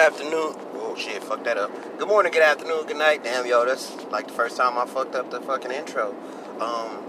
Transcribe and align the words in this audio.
Afternoon. 0.00 0.54
Oh 0.76 0.96
shit, 0.98 1.22
fuck 1.22 1.44
that 1.44 1.58
up. 1.58 1.70
Good 1.98 2.08
morning, 2.08 2.32
good 2.32 2.42
afternoon, 2.42 2.86
good 2.86 2.96
night. 2.96 3.22
Damn, 3.22 3.46
yo, 3.46 3.66
that's 3.66 3.94
like 4.06 4.28
the 4.28 4.32
first 4.32 4.56
time 4.56 4.78
I 4.78 4.86
fucked 4.86 5.14
up 5.14 5.30
the 5.30 5.40
fucking 5.42 5.70
intro. 5.70 6.14
Um, 6.58 7.04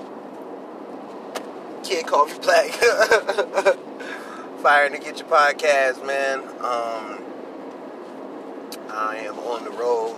Kid 1.83 2.05
Coffee 2.05 2.37
Black. 2.43 2.71
Firing 4.61 4.91
to 4.91 4.99
get 4.99 5.19
your 5.19 5.27
podcast, 5.27 6.05
man. 6.05 6.41
Um, 6.59 7.23
I 8.89 9.23
am 9.25 9.39
on 9.39 9.63
the 9.63 9.71
road 9.71 10.17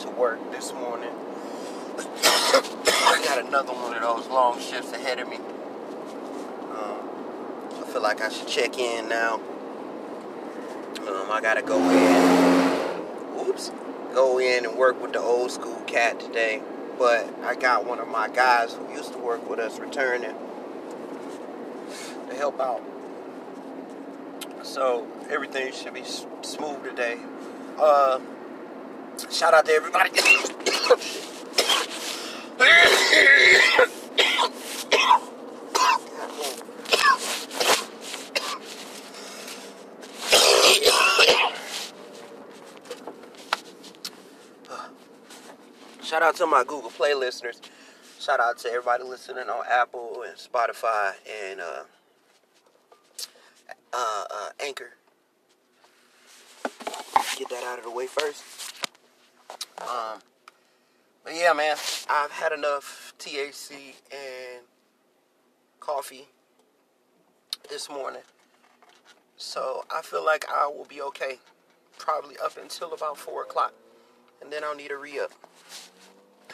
to 0.00 0.10
work 0.10 0.50
this 0.50 0.72
morning. 0.72 1.10
I 1.98 3.22
got 3.24 3.46
another 3.46 3.72
one 3.72 3.94
of 3.94 4.02
those 4.02 4.26
long 4.28 4.60
shifts 4.60 4.92
ahead 4.92 5.20
of 5.20 5.28
me. 5.28 5.36
Um, 5.36 7.00
I 7.80 7.86
feel 7.92 8.02
like 8.02 8.20
I 8.20 8.28
should 8.28 8.48
check 8.48 8.76
in 8.76 9.08
now. 9.08 9.40
Um, 11.08 11.30
I 11.30 11.40
gotta 11.40 11.62
go 11.62 11.78
in. 11.90 13.48
Oops. 13.48 13.72
Go 14.12 14.38
in 14.38 14.66
and 14.66 14.76
work 14.76 15.00
with 15.00 15.12
the 15.12 15.20
old 15.20 15.50
school 15.50 15.80
cat 15.86 16.20
today. 16.20 16.60
But 16.98 17.32
I 17.42 17.54
got 17.54 17.86
one 17.86 17.98
of 17.98 18.08
my 18.08 18.28
guys 18.28 18.74
who 18.74 18.92
used 18.92 19.12
to 19.12 19.18
work 19.18 19.48
with 19.48 19.58
us 19.58 19.78
returning 19.78 20.34
to 22.28 22.34
help 22.34 22.60
out. 22.60 22.82
So 24.62 25.06
everything 25.30 25.72
should 25.72 25.94
be 25.94 26.04
smooth 26.42 26.84
today. 26.84 27.18
Uh, 27.78 28.20
shout 29.30 29.54
out 29.54 29.64
to 29.64 29.72
everybody. 29.72 30.10
To 46.38 46.46
my 46.46 46.62
Google 46.62 46.90
Play 46.90 47.14
listeners. 47.14 47.60
Shout 48.20 48.38
out 48.38 48.58
to 48.58 48.68
everybody 48.68 49.02
listening 49.02 49.48
on 49.48 49.64
Apple 49.68 50.22
and 50.24 50.36
Spotify 50.36 51.14
and 51.50 51.60
uh, 51.60 51.82
uh, 53.92 54.24
uh, 54.30 54.48
Anchor. 54.60 54.90
Get 57.36 57.48
that 57.50 57.64
out 57.64 57.78
of 57.78 57.84
the 57.84 57.90
way 57.90 58.06
first. 58.06 58.44
Um, 59.80 60.20
but 61.24 61.34
yeah, 61.34 61.52
man, 61.54 61.76
I've 62.08 62.30
had 62.30 62.52
enough 62.52 63.14
THC 63.18 63.96
and 64.12 64.62
coffee 65.80 66.28
this 67.68 67.90
morning. 67.90 68.22
So 69.36 69.84
I 69.92 70.02
feel 70.02 70.24
like 70.24 70.44
I 70.48 70.68
will 70.68 70.86
be 70.88 71.02
okay. 71.02 71.40
Probably 71.98 72.36
up 72.38 72.56
until 72.62 72.94
about 72.94 73.16
4 73.16 73.42
o'clock. 73.42 73.74
And 74.40 74.52
then 74.52 74.62
I'll 74.62 74.76
need 74.76 74.92
a 74.92 74.96
re 74.96 75.18
up. 75.18 75.32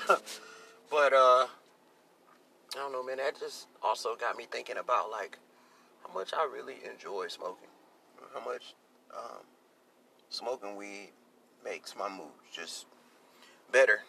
but, 0.91 1.13
uh, 1.13 1.47
I 1.47 2.77
don't 2.77 2.93
know, 2.93 3.03
man. 3.03 3.19
That 3.19 3.39
just 3.39 3.69
also 3.83 4.17
got 4.17 4.37
me 4.37 4.47
thinking 4.51 4.77
about, 4.77 5.11
like, 5.11 5.39
how 6.07 6.13
much 6.13 6.33
I 6.35 6.45
really 6.53 6.77
enjoy 6.91 7.29
smoking. 7.29 7.69
How 8.33 8.45
much 8.45 8.75
um, 9.15 9.45
smoking 10.29 10.77
weed 10.77 11.11
makes 11.65 11.95
my 11.97 12.09
mood 12.09 12.33
just 12.53 12.87
better. 13.73 14.01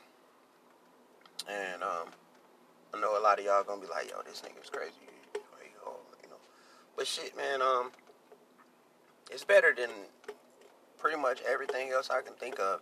And 1.50 1.84
um, 1.84 2.08
I 2.94 3.00
know 3.00 3.20
a 3.20 3.22
lot 3.22 3.40
of 3.40 3.46
y'all 3.46 3.64
gonna 3.64 3.82
be 3.82 3.88
like, 3.88 4.10
"Yo, 4.10 4.22
this 4.26 4.42
nigga's 4.42 4.70
crazy," 4.70 4.94
you 5.34 6.30
know. 6.30 6.38
But 6.96 7.06
shit, 7.08 7.36
man, 7.38 7.62
um, 7.62 7.92
it's 9.30 9.44
better 9.44 9.74
than 9.76 9.90
pretty 10.98 11.18
much 11.18 11.42
everything 11.48 11.92
else 11.92 12.10
I 12.10 12.22
can 12.22 12.34
think 12.34 12.60
of 12.60 12.82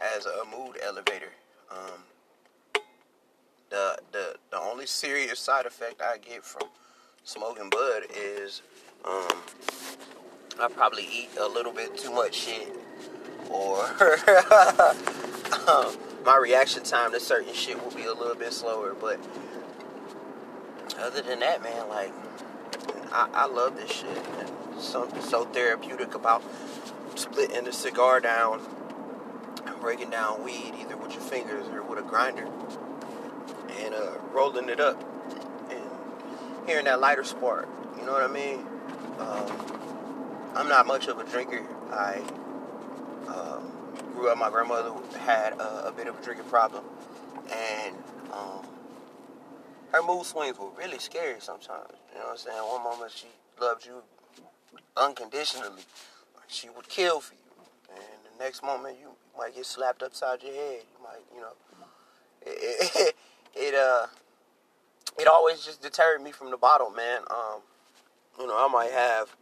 as 0.00 0.26
a 0.26 0.44
mood 0.50 0.78
elevator. 0.82 1.32
Um, 1.70 2.02
the 3.70 3.96
the 4.12 4.34
the 4.50 4.58
only 4.58 4.86
serious 4.86 5.38
side 5.38 5.66
effect 5.66 6.02
I 6.02 6.18
get 6.18 6.44
from 6.44 6.68
smoking 7.24 7.70
bud 7.70 8.02
is 8.14 8.62
um, 9.04 9.42
I 10.60 10.68
probably 10.68 11.04
eat 11.04 11.30
a 11.40 11.48
little 11.48 11.72
bit 11.72 11.96
too 11.96 12.12
much 12.12 12.34
shit, 12.34 12.76
or 13.48 13.84
um, 15.68 15.96
my 16.24 16.36
reaction 16.36 16.82
time 16.82 17.12
to 17.12 17.20
certain 17.20 17.54
shit 17.54 17.82
will 17.82 17.92
be 17.92 18.04
a 18.04 18.12
little 18.12 18.34
bit 18.34 18.52
slower. 18.52 18.94
But 19.00 19.18
other 20.98 21.22
than 21.22 21.40
that, 21.40 21.62
man, 21.62 21.88
like 21.88 22.12
I, 23.12 23.28
I 23.32 23.46
love 23.46 23.76
this 23.76 23.90
shit. 23.90 24.18
And 24.38 24.50
something 24.80 25.22
so 25.22 25.44
therapeutic 25.44 26.14
about 26.14 26.42
splitting 27.14 27.64
the 27.64 27.72
cigar 27.72 28.20
down 28.20 28.60
and 29.66 29.80
breaking 29.80 30.10
down 30.10 30.42
weed 30.42 30.72
either 30.80 30.96
with 30.96 31.12
your 31.12 31.22
fingers 31.22 31.66
or 31.68 31.82
with 31.82 31.98
a 31.98 32.02
grinder 32.02 32.46
and 33.80 33.94
uh, 33.94 34.12
rolling 34.32 34.68
it 34.68 34.80
up 34.80 35.02
and 35.70 36.68
hearing 36.68 36.84
that 36.84 37.00
lighter 37.00 37.24
spark. 37.24 37.68
You 37.98 38.06
know 38.06 38.12
what 38.12 38.22
I 38.22 38.32
mean? 38.32 38.66
Um, 39.18 40.52
I'm 40.54 40.68
not 40.68 40.86
much 40.86 41.06
of 41.06 41.18
a 41.18 41.24
drinker. 41.24 41.64
I 41.90 42.20
um, 43.28 43.70
grew 44.14 44.30
up. 44.30 44.38
My 44.38 44.50
grandmother 44.50 44.92
had 45.18 45.54
a, 45.54 45.88
a 45.88 45.92
bit 45.92 46.06
of 46.08 46.18
a 46.18 46.22
drinking 46.22 46.46
problem, 46.46 46.84
and 47.52 47.94
um, 48.32 48.66
her 49.92 50.02
mood 50.02 50.24
swings 50.26 50.58
were 50.58 50.70
really 50.78 50.98
scary 50.98 51.40
sometimes. 51.40 51.92
You 52.12 52.18
know 52.18 52.26
what 52.26 52.32
I'm 52.32 52.36
saying? 52.38 52.56
One 52.58 52.82
moment 52.82 53.12
she 53.12 53.26
loved 53.60 53.86
you 53.86 54.02
unconditionally, 54.96 55.82
she 56.46 56.68
would 56.70 56.88
kill 56.88 57.20
for 57.20 57.34
you, 57.34 57.64
and 57.94 58.38
the 58.38 58.44
next 58.44 58.62
moment 58.62 58.96
you 59.00 59.08
might 59.36 59.54
get 59.54 59.66
slapped 59.66 60.02
upside 60.02 60.42
your 60.42 60.54
head. 60.54 60.80
You 60.96 61.02
might, 61.02 61.24
you 61.34 61.40
know, 61.40 63.10
it 63.54 63.74
uh, 63.74 64.06
it 65.18 65.26
always 65.26 65.64
just 65.64 65.82
deterred 65.82 66.22
me 66.22 66.32
from 66.32 66.50
the 66.50 66.56
bottle, 66.56 66.90
man. 66.90 67.22
Um, 67.30 67.60
you 68.38 68.46
know, 68.46 68.56
I 68.56 68.68
might 68.72 68.92
have 68.92 69.36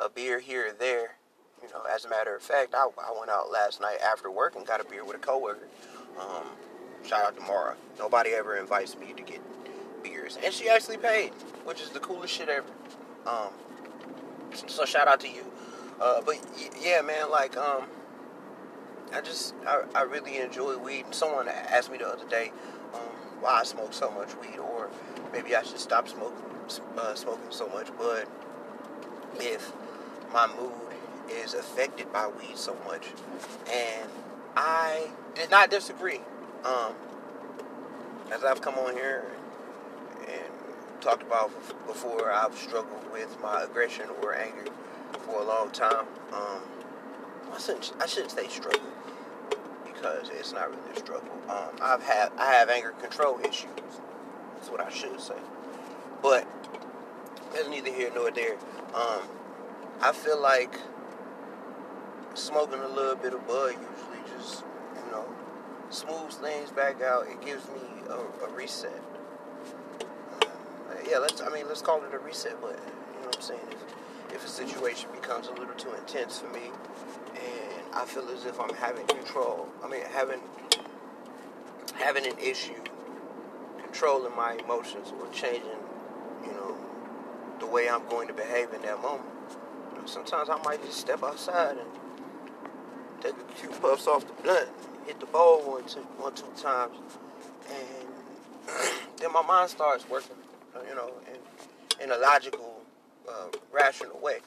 a 0.00 0.08
beer 0.08 0.40
here 0.40 0.68
or 0.68 0.72
there. 0.72 1.16
You 1.62 1.68
know, 1.70 1.82
as 1.90 2.04
a 2.04 2.10
matter 2.10 2.36
of 2.36 2.42
fact, 2.42 2.74
I, 2.74 2.84
I 2.84 3.18
went 3.18 3.30
out 3.30 3.50
last 3.50 3.80
night 3.80 3.98
after 4.04 4.30
work 4.30 4.54
and 4.56 4.66
got 4.66 4.80
a 4.80 4.84
beer 4.84 5.04
with 5.04 5.16
a 5.16 5.20
coworker. 5.20 5.68
Um, 6.20 6.44
shout 7.04 7.24
out 7.24 7.36
to 7.36 7.42
Mara. 7.42 7.76
Nobody 7.98 8.30
ever 8.30 8.56
invites 8.56 8.98
me 8.98 9.14
to 9.16 9.22
get 9.22 9.40
beers, 10.02 10.38
and 10.44 10.52
she 10.52 10.68
actually 10.68 10.98
paid, 10.98 11.30
which 11.64 11.80
is 11.80 11.90
the 11.90 12.00
coolest 12.00 12.34
shit 12.34 12.48
ever. 12.48 12.66
Um, 13.26 13.52
so 14.66 14.84
shout 14.84 15.08
out 15.08 15.20
to 15.20 15.28
you. 15.28 15.44
Uh, 16.00 16.20
but 16.20 16.36
yeah, 16.80 17.00
man, 17.00 17.30
like 17.30 17.56
um, 17.56 17.84
I 19.12 19.20
just 19.20 19.54
I, 19.66 19.84
I 19.94 20.02
really 20.02 20.38
enjoy 20.38 20.76
weed. 20.76 21.06
And 21.06 21.14
someone 21.14 21.48
asked 21.48 21.90
me 21.90 21.98
the 21.98 22.08
other 22.08 22.28
day 22.28 22.52
um, 22.92 23.00
why 23.44 23.60
I 23.60 23.64
smoke 23.64 23.92
so 23.92 24.10
much 24.10 24.34
weed, 24.38 24.58
or 24.58 24.88
maybe 25.30 25.54
I 25.54 25.62
should 25.62 25.78
stop 25.78 26.08
smoking 26.08 26.42
uh, 26.96 27.14
smoking 27.14 27.50
so 27.50 27.68
much 27.68 27.88
But 27.98 28.26
if 29.38 29.70
my 30.32 30.46
mood 30.56 30.72
is 31.30 31.52
affected 31.52 32.10
by 32.10 32.26
weed 32.26 32.56
so 32.56 32.74
much. 32.86 33.08
And 33.70 34.08
I 34.56 35.08
did 35.34 35.50
not 35.50 35.70
disagree. 35.70 36.20
Um, 36.64 36.94
as 38.32 38.44
I've 38.44 38.62
come 38.62 38.74
on 38.76 38.94
here 38.94 39.24
and 40.20 41.02
talked 41.02 41.22
about 41.22 41.50
before, 41.86 42.32
I've 42.32 42.56
struggled 42.56 43.12
with 43.12 43.36
my 43.42 43.62
aggression 43.62 44.06
or 44.22 44.34
anger 44.34 44.70
for 45.20 45.42
a 45.42 45.44
long 45.44 45.70
time. 45.70 46.06
Um, 46.32 46.62
I 47.52 47.58
shouldn't, 47.58 47.92
I 48.00 48.06
shouldn't 48.06 48.32
say 48.32 48.48
struggle 48.48 48.93
because 50.04 50.28
it's 50.30 50.52
not 50.52 50.68
really 50.70 50.92
a 50.94 50.98
struggle. 50.98 51.32
Um, 51.48 51.70
I've 51.80 52.02
had 52.02 52.30
I 52.36 52.52
have 52.52 52.68
anger 52.68 52.90
control 53.00 53.40
issues. 53.40 53.68
That's 54.54 54.70
what 54.70 54.80
I 54.80 54.90
should 54.90 55.18
say. 55.18 55.36
But 56.22 56.46
that's 57.52 57.68
neither 57.68 57.92
here 57.92 58.10
nor 58.14 58.30
there. 58.30 58.56
Um, 58.94 59.22
I 60.02 60.12
feel 60.12 60.40
like 60.40 60.78
smoking 62.34 62.80
a 62.80 62.88
little 62.88 63.16
bit 63.16 63.32
of 63.32 63.46
bud 63.46 63.72
usually 63.72 64.36
just 64.36 64.64
you 64.94 65.10
know 65.10 65.26
smooths 65.88 66.36
things 66.36 66.70
back 66.70 67.00
out. 67.00 67.26
It 67.26 67.42
gives 67.44 67.66
me 67.68 67.80
a, 68.10 68.44
a 68.44 68.52
reset. 68.54 69.02
Yeah, 71.08 71.18
let's. 71.18 71.40
I 71.40 71.48
mean, 71.48 71.66
let's 71.66 71.82
call 71.82 72.02
it 72.04 72.14
a 72.14 72.18
reset 72.18 72.60
button. 72.60 72.76
You 72.76 73.20
know 73.20 73.26
what 73.26 73.36
I'm 73.36 73.42
saying? 73.42 73.60
If, 74.28 74.36
if 74.36 74.44
a 74.44 74.48
situation 74.48 75.08
becomes 75.12 75.48
a 75.48 75.52
little 75.52 75.74
too 75.74 75.92
intense 75.94 76.38
for 76.38 76.48
me, 76.48 76.70
and 77.34 77.73
I 77.94 78.04
feel 78.06 78.28
as 78.30 78.44
if 78.44 78.58
I'm 78.60 78.74
having 78.74 79.06
control. 79.06 79.68
I 79.82 79.88
mean, 79.88 80.02
having 80.12 80.40
having 81.94 82.26
an 82.26 82.36
issue 82.38 82.82
controlling 83.78 84.34
my 84.34 84.54
emotions 84.54 85.12
or 85.20 85.28
changing, 85.32 85.78
you 86.44 86.52
know, 86.52 86.76
the 87.60 87.66
way 87.66 87.88
I'm 87.88 88.06
going 88.08 88.26
to 88.26 88.34
behave 88.34 88.72
in 88.72 88.82
that 88.82 89.00
moment. 89.00 89.30
You 89.92 90.00
know, 90.00 90.06
sometimes 90.06 90.48
I 90.48 90.60
might 90.64 90.84
just 90.84 90.98
step 90.98 91.22
outside 91.22 91.76
and 91.78 91.88
take 93.20 93.34
a 93.34 93.54
few 93.54 93.68
puffs 93.68 94.08
off 94.08 94.26
the 94.26 94.42
blunt, 94.42 94.68
hit 95.06 95.20
the 95.20 95.26
bowl 95.26 95.62
one, 95.62 95.84
two, 95.84 96.00
one, 96.18 96.34
two 96.34 96.50
times, 96.60 96.96
and 97.70 98.08
then 99.18 99.32
my 99.32 99.42
mind 99.42 99.70
starts 99.70 100.08
working, 100.10 100.36
you 100.88 100.96
know, 100.96 101.12
in, 101.28 102.04
in 102.04 102.10
a 102.10 102.18
logical, 102.18 102.82
uh, 103.28 103.46
rational 103.72 104.18
way. 104.18 104.38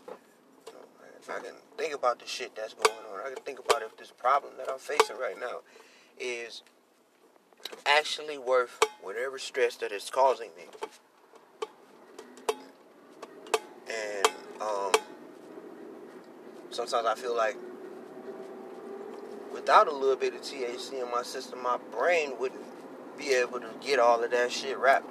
if 1.21 1.29
I 1.29 1.39
can 1.39 1.53
think 1.77 1.95
about 1.95 2.19
the 2.19 2.27
shit 2.27 2.53
that's 2.53 2.73
going 2.73 3.06
on, 3.21 3.31
I 3.31 3.33
can 3.33 3.43
think 3.43 3.59
about 3.59 3.81
if 3.81 3.95
this 3.97 4.11
problem 4.11 4.53
that 4.57 4.69
I'm 4.69 4.79
facing 4.79 5.17
right 5.17 5.39
now 5.39 5.59
is 6.19 6.63
actually 7.85 8.37
worth 8.37 8.79
whatever 9.01 9.37
stress 9.39 9.75
that 9.77 9.91
it's 9.91 10.09
causing 10.09 10.49
me. 10.57 10.63
And 13.89 14.27
um, 14.61 14.91
sometimes 16.69 17.05
I 17.05 17.15
feel 17.15 17.35
like 17.35 17.57
without 19.53 19.87
a 19.87 19.91
little 19.91 20.15
bit 20.15 20.33
of 20.33 20.41
THC 20.41 21.01
in 21.03 21.11
my 21.11 21.23
system, 21.23 21.61
my 21.63 21.77
brain 21.91 22.33
wouldn't 22.39 22.61
be 23.17 23.33
able 23.33 23.59
to 23.59 23.69
get 23.81 23.99
all 23.99 24.23
of 24.23 24.31
that 24.31 24.51
shit 24.51 24.77
wrapped 24.77 25.09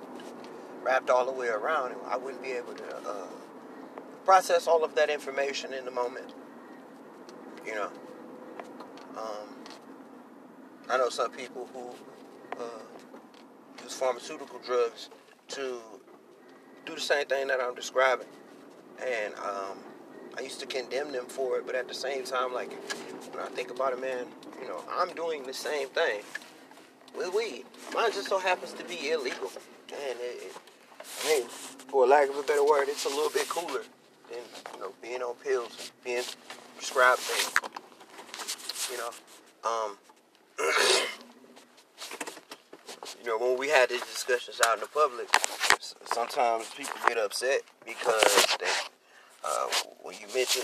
wrapped 0.82 1.10
all 1.10 1.26
the 1.26 1.32
way 1.32 1.48
around. 1.48 1.96
I 2.06 2.16
wouldn't 2.16 2.42
be 2.42 2.52
able 2.52 2.74
to 2.74 2.96
uh, 2.98 3.26
process 4.24 4.68
all 4.68 4.84
of 4.84 4.94
that 4.94 5.10
information 5.10 5.72
in 5.72 5.84
the 5.84 5.90
moment. 5.90 6.32
You 7.66 7.74
know, 7.74 7.90
um, 9.16 9.48
I 10.88 10.96
know 10.96 11.08
some 11.08 11.32
people 11.32 11.68
who 11.72 12.62
uh, 12.62 13.82
use 13.82 13.92
pharmaceutical 13.92 14.60
drugs 14.64 15.10
to 15.48 15.80
do 16.84 16.94
the 16.94 17.00
same 17.00 17.26
thing 17.26 17.48
that 17.48 17.60
I'm 17.60 17.74
describing, 17.74 18.28
and 19.04 19.34
um, 19.34 19.78
I 20.38 20.42
used 20.42 20.60
to 20.60 20.66
condemn 20.66 21.10
them 21.10 21.26
for 21.26 21.58
it, 21.58 21.66
but 21.66 21.74
at 21.74 21.88
the 21.88 21.94
same 21.94 22.22
time, 22.22 22.54
like 22.54 22.72
when 23.32 23.42
I 23.42 23.48
think 23.48 23.70
about 23.70 23.92
it, 23.92 24.00
man, 24.00 24.26
you 24.62 24.68
know, 24.68 24.84
I'm 24.88 25.12
doing 25.14 25.42
the 25.42 25.54
same 25.54 25.88
thing 25.88 26.20
with 27.16 27.34
weed. 27.34 27.64
Mine 27.94 28.12
just 28.12 28.28
so 28.28 28.38
happens 28.38 28.72
to 28.74 28.84
be 28.84 29.10
illegal, 29.10 29.50
and 29.90 30.20
it, 30.20 30.42
it, 30.44 30.56
I 31.24 31.28
mean, 31.28 31.48
for 31.48 32.06
lack 32.06 32.28
of 32.28 32.36
a 32.36 32.42
better 32.42 32.64
word, 32.64 32.88
it's 32.88 33.06
a 33.06 33.08
little 33.08 33.30
bit 33.30 33.48
cooler 33.48 33.82
than 34.30 34.40
you 34.74 34.80
know 34.80 34.92
being 35.02 35.22
on 35.22 35.34
pills, 35.36 35.90
being 36.04 36.22
prescribed 36.86 37.20
things. 37.20 37.52
You 38.90 38.98
know, 38.98 39.10
um, 39.64 39.96
you 43.20 43.26
know, 43.26 43.38
when 43.38 43.58
we 43.58 43.68
had 43.68 43.88
these 43.88 44.02
discussions 44.02 44.60
out 44.64 44.74
in 44.74 44.80
the 44.80 44.86
public, 44.86 45.28
sometimes 46.12 46.70
people 46.76 46.94
get 47.08 47.18
upset 47.18 47.62
because 47.84 48.56
they 48.60 48.68
uh, 49.44 49.66
when 50.02 50.14
you 50.20 50.28
mention, 50.34 50.62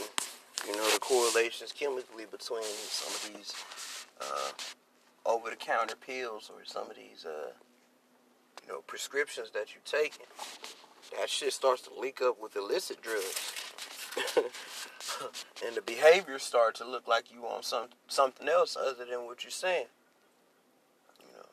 you 0.66 0.76
know, 0.76 0.88
the 0.90 1.00
correlations 1.00 1.72
chemically 1.72 2.26
between 2.30 2.62
some 2.62 3.14
of 3.14 3.30
these 3.34 3.52
uh, 4.20 4.52
over-the-counter 5.26 5.96
pills 5.96 6.50
or 6.52 6.64
some 6.64 6.88
of 6.90 6.96
these, 6.96 7.24
uh, 7.24 7.50
you 8.62 8.68
know, 8.72 8.82
prescriptions 8.86 9.50
that 9.52 9.74
you're 9.74 9.82
taking, 9.84 10.26
that 11.18 11.28
shit 11.28 11.52
starts 11.52 11.82
to 11.82 11.90
link 11.98 12.22
up 12.22 12.40
with 12.40 12.54
illicit 12.56 13.02
drugs. 13.02 13.61
and 15.66 15.74
the 15.74 15.82
behavior 15.82 16.38
start 16.38 16.74
to 16.76 16.84
look 16.84 17.08
like 17.08 17.32
you 17.32 17.42
want 17.42 17.64
some 17.64 17.88
something 18.08 18.48
else 18.48 18.76
other 18.76 19.04
than 19.04 19.24
what 19.24 19.42
you're 19.44 19.50
saying. 19.50 19.86
You 21.20 21.34
know, 21.34 21.44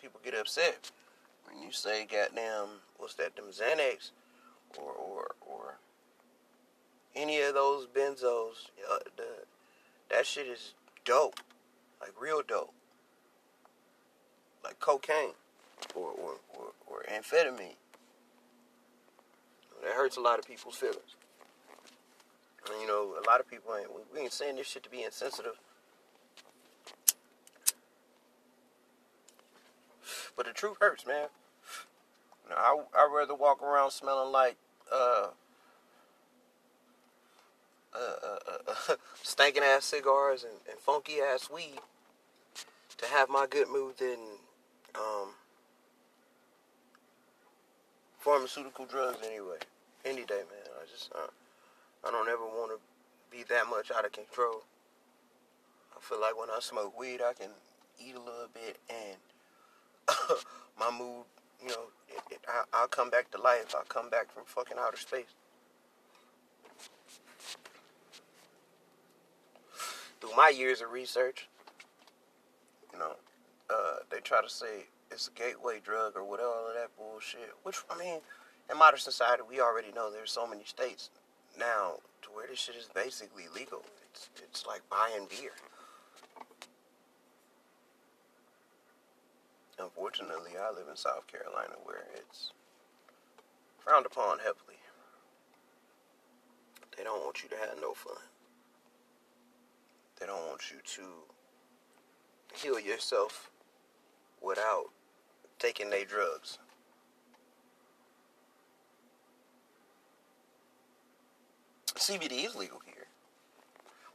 people 0.00 0.20
get 0.24 0.34
upset 0.34 0.90
when 1.46 1.62
you 1.62 1.70
say, 1.70 2.06
"Goddamn, 2.10 2.80
what's 2.96 3.14
that? 3.14 3.36
Them 3.36 3.46
Xanax, 3.46 4.10
or 4.78 4.92
or 4.92 5.34
or 5.40 5.74
any 7.14 7.40
of 7.40 7.54
those 7.54 7.86
benzos, 7.86 8.70
uh, 8.90 8.98
the, 9.16 9.24
that 10.10 10.26
shit 10.26 10.46
is 10.46 10.74
dope, 11.04 11.38
like 12.00 12.12
real 12.20 12.42
dope, 12.46 12.74
like 14.64 14.80
cocaine 14.80 15.34
or 15.94 16.08
or, 16.08 16.32
or, 16.58 16.66
or 16.86 17.04
amphetamine. 17.04 17.76
That 19.82 19.92
hurts 19.92 20.16
a 20.16 20.20
lot 20.20 20.38
of 20.38 20.46
people's 20.46 20.76
feelings. 20.76 21.16
And, 22.70 22.80
you 22.80 22.86
know, 22.86 23.14
a 23.22 23.24
lot 23.28 23.40
of 23.40 23.48
people 23.48 23.74
ain't 23.76 23.88
we 24.12 24.20
ain't 24.20 24.32
saying 24.32 24.56
this 24.56 24.68
shit 24.68 24.82
to 24.84 24.90
be 24.90 25.02
insensitive. 25.02 25.58
But 30.36 30.46
the 30.46 30.52
truth 30.52 30.78
hurts, 30.80 31.06
man. 31.06 31.28
I 32.50 32.78
I'd 32.96 33.10
rather 33.14 33.34
walk 33.34 33.62
around 33.62 33.90
smelling 33.90 34.32
like 34.32 34.56
uh, 34.92 35.28
uh, 37.94 37.98
uh, 38.26 38.72
uh 38.90 38.96
stinking 39.22 39.62
ass 39.62 39.84
cigars 39.84 40.44
and, 40.44 40.52
and, 40.68 40.78
funky 40.78 41.20
ass 41.20 41.48
weed 41.50 41.80
to 42.98 43.06
have 43.06 43.28
my 43.28 43.46
good 43.48 43.68
mood 43.68 43.96
than 43.98 44.18
um, 44.94 45.30
pharmaceutical 48.18 48.84
drugs 48.86 49.18
anyway. 49.24 49.58
Any 50.04 50.24
day, 50.24 50.42
man. 50.50 50.68
I 50.80 50.90
just 50.90 51.10
uh, 51.14 51.28
I 52.06 52.10
don't 52.10 52.28
ever 52.28 52.44
want 52.44 52.72
to 52.72 53.36
be 53.36 53.44
that 53.44 53.68
much 53.68 53.90
out 53.90 54.04
of 54.04 54.12
control. 54.12 54.62
I 55.96 56.00
feel 56.00 56.20
like 56.20 56.38
when 56.38 56.50
I 56.50 56.58
smoke 56.60 56.98
weed, 56.98 57.20
I 57.22 57.32
can 57.32 57.50
eat 57.98 58.14
a 58.14 58.18
little 58.18 58.48
bit 58.52 58.78
and 58.88 59.16
my 60.78 60.90
mood, 60.90 61.24
you 61.62 61.68
know, 61.68 61.84
it, 62.08 62.22
it, 62.30 62.40
I, 62.46 62.64
I'll 62.72 62.88
come 62.88 63.10
back 63.10 63.30
to 63.30 63.40
life. 63.40 63.74
I'll 63.76 63.84
come 63.84 64.10
back 64.10 64.32
from 64.32 64.44
fucking 64.44 64.76
outer 64.78 64.98
space. 64.98 65.34
through 70.24 70.36
my 70.36 70.48
years 70.48 70.80
of 70.80 70.90
research, 70.90 71.48
you 72.92 72.98
know, 72.98 73.12
uh, 73.70 73.96
they 74.10 74.20
try 74.20 74.40
to 74.40 74.48
say 74.48 74.86
it's 75.10 75.28
a 75.28 75.38
gateway 75.38 75.80
drug 75.84 76.16
or 76.16 76.24
whatever 76.24 76.48
all 76.48 76.68
of 76.68 76.74
that 76.74 76.88
bullshit. 76.96 77.52
Which 77.62 77.76
I 77.90 77.98
mean, 77.98 78.20
in 78.70 78.78
modern 78.78 79.00
society, 79.00 79.42
we 79.48 79.60
already 79.60 79.92
know 79.92 80.10
there's 80.10 80.30
so 80.30 80.46
many 80.46 80.64
states 80.64 81.10
now 81.58 81.94
to 82.22 82.30
where 82.30 82.46
this 82.46 82.58
shit 82.58 82.76
is 82.76 82.88
basically 82.94 83.44
legal. 83.54 83.82
It's 84.10 84.30
it's 84.42 84.66
like 84.66 84.82
buying 84.90 85.26
beer. 85.28 85.52
Unfortunately, 89.78 90.52
I 90.60 90.70
live 90.70 90.86
in 90.88 90.96
South 90.96 91.26
Carolina 91.26 91.74
where 91.82 92.06
it's 92.14 92.52
frowned 93.78 94.06
upon 94.06 94.38
heavily. 94.38 94.78
They 96.96 97.02
don't 97.02 97.24
want 97.24 97.42
you 97.42 97.48
to 97.48 97.56
have 97.56 97.80
no 97.80 97.92
fun. 97.92 98.16
They 100.20 100.26
don't 100.26 100.46
want 100.48 100.70
you 100.70 100.78
to 100.84 101.02
heal 102.56 102.78
yourself 102.78 103.50
without 104.40 104.86
taking 105.58 105.90
their 105.90 106.04
drugs. 106.04 106.58
CBD 111.96 112.44
is 112.44 112.54
legal 112.54 112.80
here, 112.84 113.06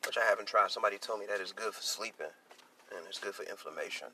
which 0.05 0.17
I 0.17 0.25
haven't 0.25 0.48
tried. 0.48 0.71
Somebody 0.71 0.98
told 0.98 1.19
me 1.19 1.25
that 1.27 1.39
it's 1.39 1.53
good 1.53 1.74
for 1.74 1.81
sleeping 1.81 2.27
and 2.95 3.05
it's 3.07 3.19
good 3.19 3.33
for 3.33 3.43
inflammation. 3.43 4.07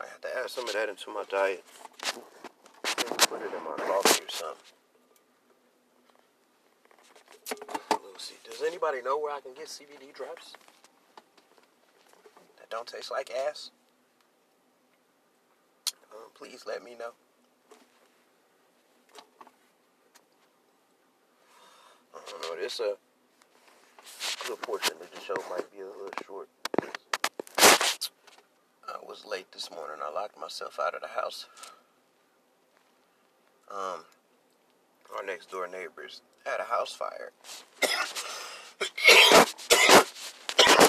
I 0.00 0.06
have 0.06 0.20
to 0.22 0.28
add 0.38 0.50
some 0.50 0.66
of 0.66 0.72
that 0.74 0.88
into 0.88 1.10
my 1.10 1.24
diet. 1.30 1.64
Put 2.02 3.42
it 3.42 3.52
in 3.52 3.64
my 3.64 3.76
coffee 3.76 4.24
or 4.24 4.30
something. 4.30 4.56
see. 8.18 8.34
Does 8.48 8.62
anybody 8.62 9.02
know 9.02 9.18
where 9.18 9.34
I 9.34 9.40
can 9.40 9.54
get 9.54 9.66
CBD 9.66 10.12
drops 10.14 10.54
that 12.58 12.70
don't 12.70 12.86
taste 12.86 13.10
like 13.10 13.30
ass? 13.30 13.70
Um, 16.12 16.30
please 16.34 16.64
let 16.66 16.82
me 16.82 16.94
know. 16.98 17.12
This 22.70 22.80
a 22.80 22.94
good 24.46 24.62
portion 24.62 24.94
of 25.00 25.10
the 25.10 25.20
show 25.20 25.34
might 25.50 25.68
be 25.72 25.80
a 25.80 25.86
little 25.86 26.10
short. 26.24 26.48
I 28.88 28.96
was 29.06 29.24
late 29.28 29.50
this 29.52 29.68
morning. 29.72 29.96
I 30.04 30.10
locked 30.12 30.38
myself 30.38 30.78
out 30.80 30.94
of 30.94 31.00
the 31.00 31.08
house. 31.08 31.46
Um, 33.70 34.04
our 35.16 35.24
next 35.24 35.50
door 35.50 35.66
neighbors 35.66 36.20
had 36.46 36.60
a 36.60 36.64
house 36.64 36.94
fire. 36.94 37.32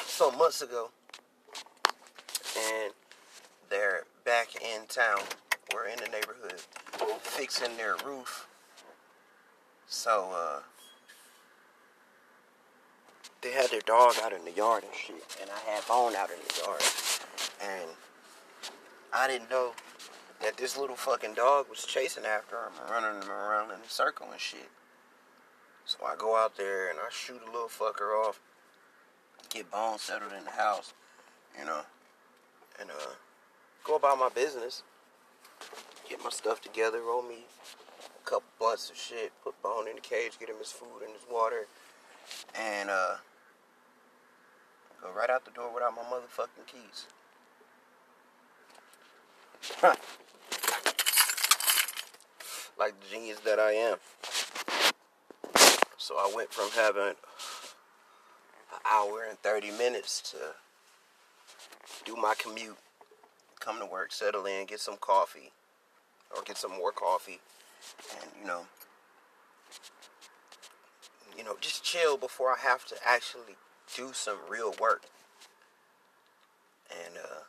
some 0.06 0.38
months 0.38 0.62
ago. 0.62 0.92
And 2.58 2.94
they're 3.70 4.04
back 4.24 4.56
in 4.56 4.86
town. 4.88 5.22
We're 5.74 5.88
in 5.88 5.98
the 5.98 6.10
neighborhood 6.10 6.62
fixing 7.22 7.76
their 7.78 7.96
roof. 8.06 8.48
So, 9.88 10.30
uh, 10.34 10.60
they 13.42 13.52
had 13.52 13.72
their 13.72 13.82
dog 13.82 14.16
out 14.24 14.34
in 14.34 14.46
the 14.46 14.52
yard 14.52 14.84
and 14.84 14.94
shit. 14.94 15.24
And 15.42 15.50
I 15.50 15.72
had 15.72 15.86
Bone 15.88 16.16
out 16.16 16.30
in 16.30 16.38
the 16.48 16.62
yard. 16.64 16.82
And 17.62 17.90
I 19.14 19.28
didn't 19.28 19.50
know 19.50 19.74
that 20.42 20.58
this 20.58 20.78
little 20.78 20.96
fucking 20.96 21.34
dog 21.34 21.68
was 21.70 21.86
chasing 21.86 22.26
after 22.26 22.56
him 22.56 22.74
and 22.82 22.90
running 22.90 23.22
him 23.22 23.30
around 23.30 23.72
in 23.72 23.78
a 23.78 23.90
circle 23.90 24.28
and 24.32 24.40
shit. 24.40 24.70
So 25.86 25.98
I 26.06 26.16
go 26.18 26.36
out 26.36 26.58
there 26.58 26.90
and 26.90 27.00
I 27.00 27.10
shoot 27.12 27.42
a 27.46 27.52
little 27.52 27.68
fucker 27.68 28.26
off, 28.26 28.40
get 29.50 29.70
Bone 29.72 29.98
settled 29.98 30.32
in 30.38 30.46
the 30.46 30.52
house, 30.52 30.94
you 31.60 31.66
know, 31.66 31.82
and 32.80 32.90
uh, 32.90 33.14
go 33.84 33.96
about 33.96 34.20
my 34.20 34.30
business, 34.30 34.84
get 36.08 36.24
my 36.24 36.30
stuff 36.30 36.62
together, 36.62 37.02
roll 37.02 37.24
me 37.24 37.46
a 38.00 38.30
couple 38.30 38.48
butts 38.60 38.90
of 38.90 38.96
shit, 38.96 39.32
put 39.44 39.60
Bone 39.62 39.88
in 39.88 39.96
the 39.96 40.02
cage, 40.02 40.40
get 40.40 40.50
him 40.50 40.58
his 40.60 40.72
food 40.72 41.02
and 41.04 41.12
his 41.12 41.26
water, 41.30 41.68
and 42.56 42.90
uh, 42.90 43.16
go 45.02 45.10
right 45.16 45.30
out 45.30 45.46
the 45.46 45.52
door 45.52 45.74
without 45.74 45.96
my 45.96 46.04
motherfucking 46.04 46.68
keys. 46.68 47.08
like 52.80 52.94
the 53.00 53.08
genius 53.10 53.40
that 53.40 53.60
I 53.60 53.74
am. 53.74 53.98
So 55.98 56.16
I 56.16 56.32
went 56.36 56.52
from 56.54 56.70
having 56.72 57.10
an 57.10 57.16
hour 58.90 59.26
and 59.30 59.38
30 59.40 59.72
minutes 59.72 60.22
to 60.32 60.38
do 62.06 62.16
my 62.16 62.34
commute, 62.38 62.78
come 63.60 63.80
to 63.80 63.86
work, 63.86 64.12
settle 64.12 64.46
in, 64.46 64.66
get 64.66 64.80
some 64.80 64.98
coffee, 64.98 65.52
or 66.36 66.42
get 66.44 66.58
some 66.58 66.72
more 66.72 66.92
coffee, 66.92 67.40
and 68.20 68.32
you 68.40 68.48
know, 68.48 68.66
you 71.38 71.44
know, 71.44 71.56
just 71.62 71.84
chill 71.84 72.18
before 72.18 72.52
I 72.52 72.58
have 72.60 72.86
to 72.86 72.96
actually 73.06 73.56
do 73.96 74.12
some 74.14 74.38
real 74.50 74.74
work. 74.80 75.04
And 77.06 77.18
uh, 77.18 77.42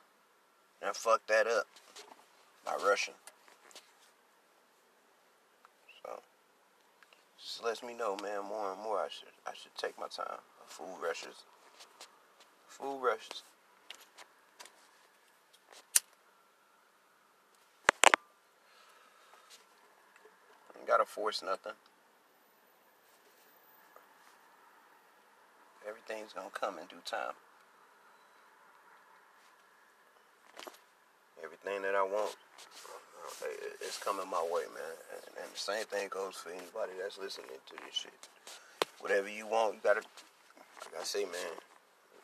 and 0.81 0.91
I 0.91 0.93
fucked 0.93 1.29
that 1.29 1.47
up 1.47 1.67
by 2.65 2.77
rushing. 2.85 3.15
So 6.03 6.21
just 7.39 7.65
lets 7.65 7.83
me 7.83 7.95
know, 7.95 8.17
man, 8.23 8.45
more 8.49 8.73
and 8.73 8.83
more 8.83 8.99
I 8.99 9.09
should 9.09 9.29
I 9.47 9.53
should 9.55 9.75
take 9.77 9.99
my 9.99 10.07
time. 10.09 10.39
Food 10.67 10.97
rushes. 11.03 11.45
Food 12.67 13.01
rushes. 13.03 13.43
Gotta 20.87 21.05
force 21.05 21.43
nothing. 21.43 21.73
Everything's 26.13 26.37
gonna 26.37 26.53
come 26.53 26.77
in 26.77 26.85
due 26.93 27.01
time. 27.09 27.33
Everything 31.41 31.81
that 31.89 31.97
I 31.97 32.05
want, 32.05 32.37
uh, 33.41 33.49
it's 33.81 33.97
coming 33.97 34.29
my 34.29 34.45
way, 34.53 34.69
man. 34.77 34.93
And, 35.09 35.41
and 35.41 35.49
the 35.49 35.57
same 35.57 35.89
thing 35.89 36.13
goes 36.13 36.37
for 36.37 36.53
anybody 36.53 36.93
that's 37.01 37.17
listening 37.17 37.57
to 37.65 37.75
this 37.81 37.97
shit. 37.97 38.29
Whatever 39.01 39.33
you 39.33 39.49
want, 39.49 39.73
you 39.73 39.81
gotta, 39.81 40.05
like 40.85 41.01
I 41.01 41.05
say, 41.05 41.25
man, 41.25 41.57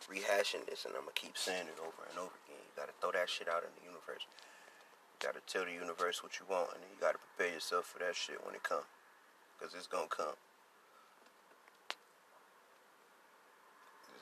rehashing 0.04 0.68
this, 0.68 0.84
and 0.84 0.92
I'm 0.92 1.08
gonna 1.08 1.16
keep 1.16 1.40
saying 1.40 1.64
it 1.64 1.80
over 1.80 2.04
and 2.12 2.20
over 2.20 2.36
again. 2.44 2.60
You 2.60 2.74
gotta 2.76 2.92
throw 3.00 3.16
that 3.16 3.32
shit 3.32 3.48
out 3.48 3.64
in 3.64 3.72
the 3.80 3.88
universe. 3.88 4.28
You 4.28 5.16
gotta 5.16 5.40
tell 5.48 5.64
the 5.64 5.72
universe 5.72 6.20
what 6.20 6.36
you 6.36 6.44
want, 6.44 6.76
and 6.76 6.84
you 6.92 7.00
gotta 7.00 7.16
prepare 7.32 7.56
yourself 7.56 7.88
for 7.88 8.04
that 8.04 8.12
shit 8.12 8.36
when 8.44 8.52
it 8.52 8.62
comes, 8.68 8.84
cause 9.56 9.72
it's 9.72 9.88
gonna 9.88 10.12
come. 10.12 10.36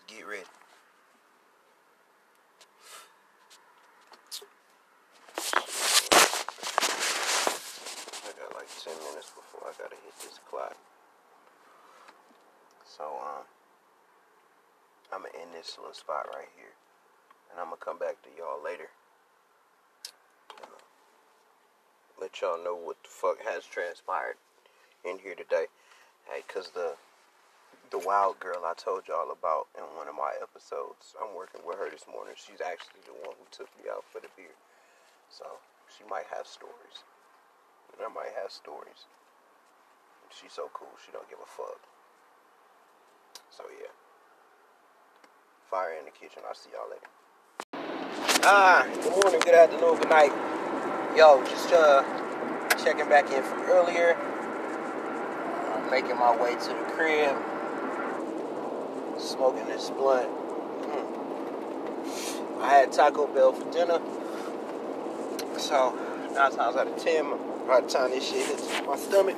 Get 0.07 0.27
ready. 0.27 0.43
I 8.23 8.31
got 8.39 8.55
like 8.55 8.71
10 8.85 8.95
minutes 8.95 9.33
before 9.35 9.67
I 9.67 9.73
gotta 9.77 9.97
hit 9.97 10.15
this 10.21 10.39
clock. 10.49 10.77
So, 12.85 13.05
um, 13.05 13.45
I'm 15.13 15.23
gonna 15.23 15.35
end 15.41 15.51
this 15.55 15.77
little 15.79 15.93
spot 15.93 16.27
right 16.33 16.49
here. 16.57 16.73
And 17.51 17.61
I'm 17.61 17.67
gonna 17.67 17.77
come 17.81 17.99
back 17.99 18.23
to 18.23 18.29
y'all 18.39 18.63
later. 18.63 18.91
And, 20.59 20.71
uh, 20.71 20.79
let 22.21 22.41
y'all 22.41 22.63
know 22.63 22.77
what 22.77 23.03
the 23.03 23.09
fuck 23.09 23.39
has 23.45 23.65
transpired 23.67 24.37
in 25.05 25.19
here 25.19 25.35
today. 25.35 25.67
Hey, 26.31 26.43
cause 26.47 26.71
the 26.71 26.95
the 27.97 28.07
wild 28.07 28.39
girl 28.41 28.61
I 28.67 28.75
told 28.77 29.09
y'all 29.09 29.33
about 29.33 29.73
in 29.73 29.85
one 29.97 30.05
of 30.05 30.15
my 30.15 30.37
episodes, 30.43 31.17
I'm 31.17 31.33
working 31.33 31.65
with 31.65 31.81
her 31.81 31.89
this 31.89 32.05
morning. 32.05 32.37
She's 32.37 32.61
actually 32.61 33.01
the 33.09 33.17
one 33.25 33.33
who 33.41 33.47
took 33.49 33.73
me 33.81 33.89
out 33.89 34.05
for 34.13 34.21
the 34.21 34.29
beer. 34.37 34.53
So 35.33 35.47
she 35.89 36.05
might 36.05 36.29
have 36.29 36.47
stories. 36.47 37.09
And 37.97 38.05
I 38.05 38.13
might 38.13 38.37
have 38.37 38.53
stories. 38.53 39.09
She's 40.29 40.53
so 40.53 40.69
cool, 40.75 40.93
she 41.01 41.09
don't 41.13 41.25
give 41.31 41.41
a 41.41 41.49
fuck. 41.49 41.81
So 43.49 43.65
yeah. 43.81 43.89
Fire 45.71 45.97
in 45.97 46.05
the 46.05 46.13
kitchen. 46.13 46.45
I'll 46.45 46.55
see 46.55 46.69
y'all 46.77 46.93
later. 46.93 47.09
Ah, 48.45 48.85
good 49.03 49.17
morning, 49.25 49.41
good 49.41 49.57
afternoon, 49.57 49.97
good 49.97 50.13
night. 50.13 50.37
Yo, 51.17 51.41
just 51.49 51.73
uh 51.73 52.05
checking 52.77 53.09
back 53.09 53.33
in 53.33 53.43
from 53.43 53.65
earlier. 53.73 54.21
I'm 55.73 55.91
making 55.91 56.19
my 56.21 56.37
way 56.37 56.53
to 56.61 56.69
the 56.77 56.85
crib. 56.93 57.56
Smoking 59.27 59.67
this 59.67 59.91
blunt. 59.91 60.29
Mm. 60.83 62.61
I 62.61 62.69
had 62.69 62.93
Taco 62.93 63.27
Bell 63.27 63.53
for 63.53 63.69
dinner. 63.73 63.99
So 65.59 65.99
nine 66.33 66.53
times 66.53 66.77
out 66.77 66.87
of 66.87 66.97
ten, 66.97 67.33
by 67.67 67.81
the 67.81 67.89
time 67.89 68.13
this 68.13 68.31
shit 68.31 68.47
hits 68.47 68.69
my 68.87 68.97
stomach, 68.97 69.37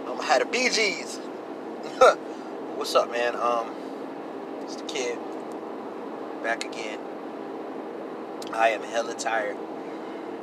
I'm 0.00 0.16
gonna 0.18 0.24
have 0.24 0.42
BGs. 0.52 1.16
What's 2.76 2.94
up, 2.94 3.10
man? 3.10 3.34
Um, 3.34 3.74
it's 4.64 4.76
the 4.76 4.84
kid 4.84 5.18
back 6.42 6.64
again. 6.64 6.98
I 8.52 8.68
am 8.68 8.82
hella 8.82 9.14
tired, 9.14 9.56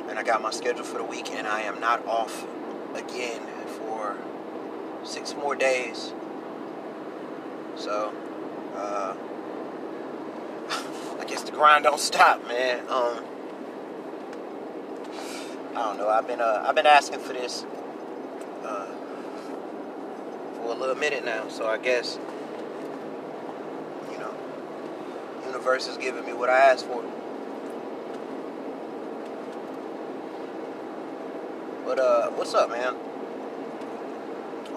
and 0.09 0.17
I 0.17 0.23
got 0.23 0.41
my 0.41 0.49
schedule 0.49 0.85
for 0.85 0.97
the 0.97 1.03
week, 1.03 1.29
and 1.29 1.45
I 1.45 1.61
am 1.61 1.79
not 1.79 2.03
off 2.07 2.47
again 2.95 3.41
for 3.77 4.17
six 5.03 5.35
more 5.35 5.55
days. 5.55 6.13
So, 7.81 8.13
uh, 8.75 9.15
I 11.19 11.25
guess 11.25 11.41
the 11.41 11.51
grind 11.51 11.85
don't 11.85 11.99
stop, 11.99 12.47
man. 12.47 12.79
Um, 12.81 13.25
I 15.71 15.73
don't 15.73 15.97
know. 15.97 16.07
I've 16.07 16.27
been 16.27 16.41
uh, 16.41 16.63
I've 16.67 16.75
been 16.75 16.85
asking 16.85 17.21
for 17.21 17.33
this 17.33 17.65
uh, 18.63 18.85
for 20.57 20.73
a 20.73 20.75
little 20.75 20.93
minute 20.93 21.25
now, 21.25 21.47
so 21.47 21.65
I 21.65 21.79
guess 21.79 22.19
you 24.11 24.19
know, 24.19 24.31
universe 25.47 25.87
is 25.87 25.97
giving 25.97 26.23
me 26.23 26.33
what 26.33 26.49
I 26.49 26.59
asked 26.59 26.85
for. 26.85 27.03
But 31.83 31.97
uh, 31.97 32.29
what's 32.29 32.53
up, 32.53 32.69
man? 32.69 32.95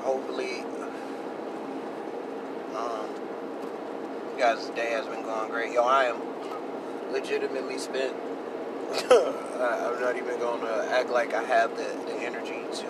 Hopefully, 0.02 0.64
um, 2.75 3.08
you 4.34 4.40
guys' 4.40 4.68
day 4.70 4.90
has 4.90 5.06
been 5.06 5.22
going 5.22 5.48
great. 5.48 5.72
Yo, 5.72 5.82
I 5.82 6.06
am 6.06 6.20
legitimately 7.12 7.78
spent. 7.78 8.16
I'm 9.10 10.00
not 10.00 10.16
even 10.16 10.38
gonna 10.40 10.88
act 10.90 11.10
like 11.10 11.32
I 11.32 11.42
have 11.44 11.76
the, 11.76 11.84
the 12.06 12.14
energy 12.14 12.64
to 12.72 12.86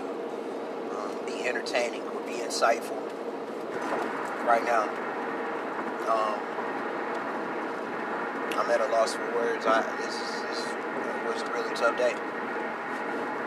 um, 0.96 1.26
be 1.26 1.46
entertaining 1.46 2.02
or 2.02 2.20
be 2.22 2.34
insightful 2.34 2.98
right 4.46 4.64
now. 4.64 4.84
Um, 6.08 6.40
I'm 8.58 8.70
at 8.70 8.80
a 8.80 8.86
loss 8.86 9.14
for 9.14 9.24
words. 9.34 9.66
I 9.66 9.82
this, 9.98 10.16
this 10.16 10.66
was 11.26 11.42
a 11.42 11.52
really 11.52 11.74
tough 11.74 11.96
day. 11.98 12.12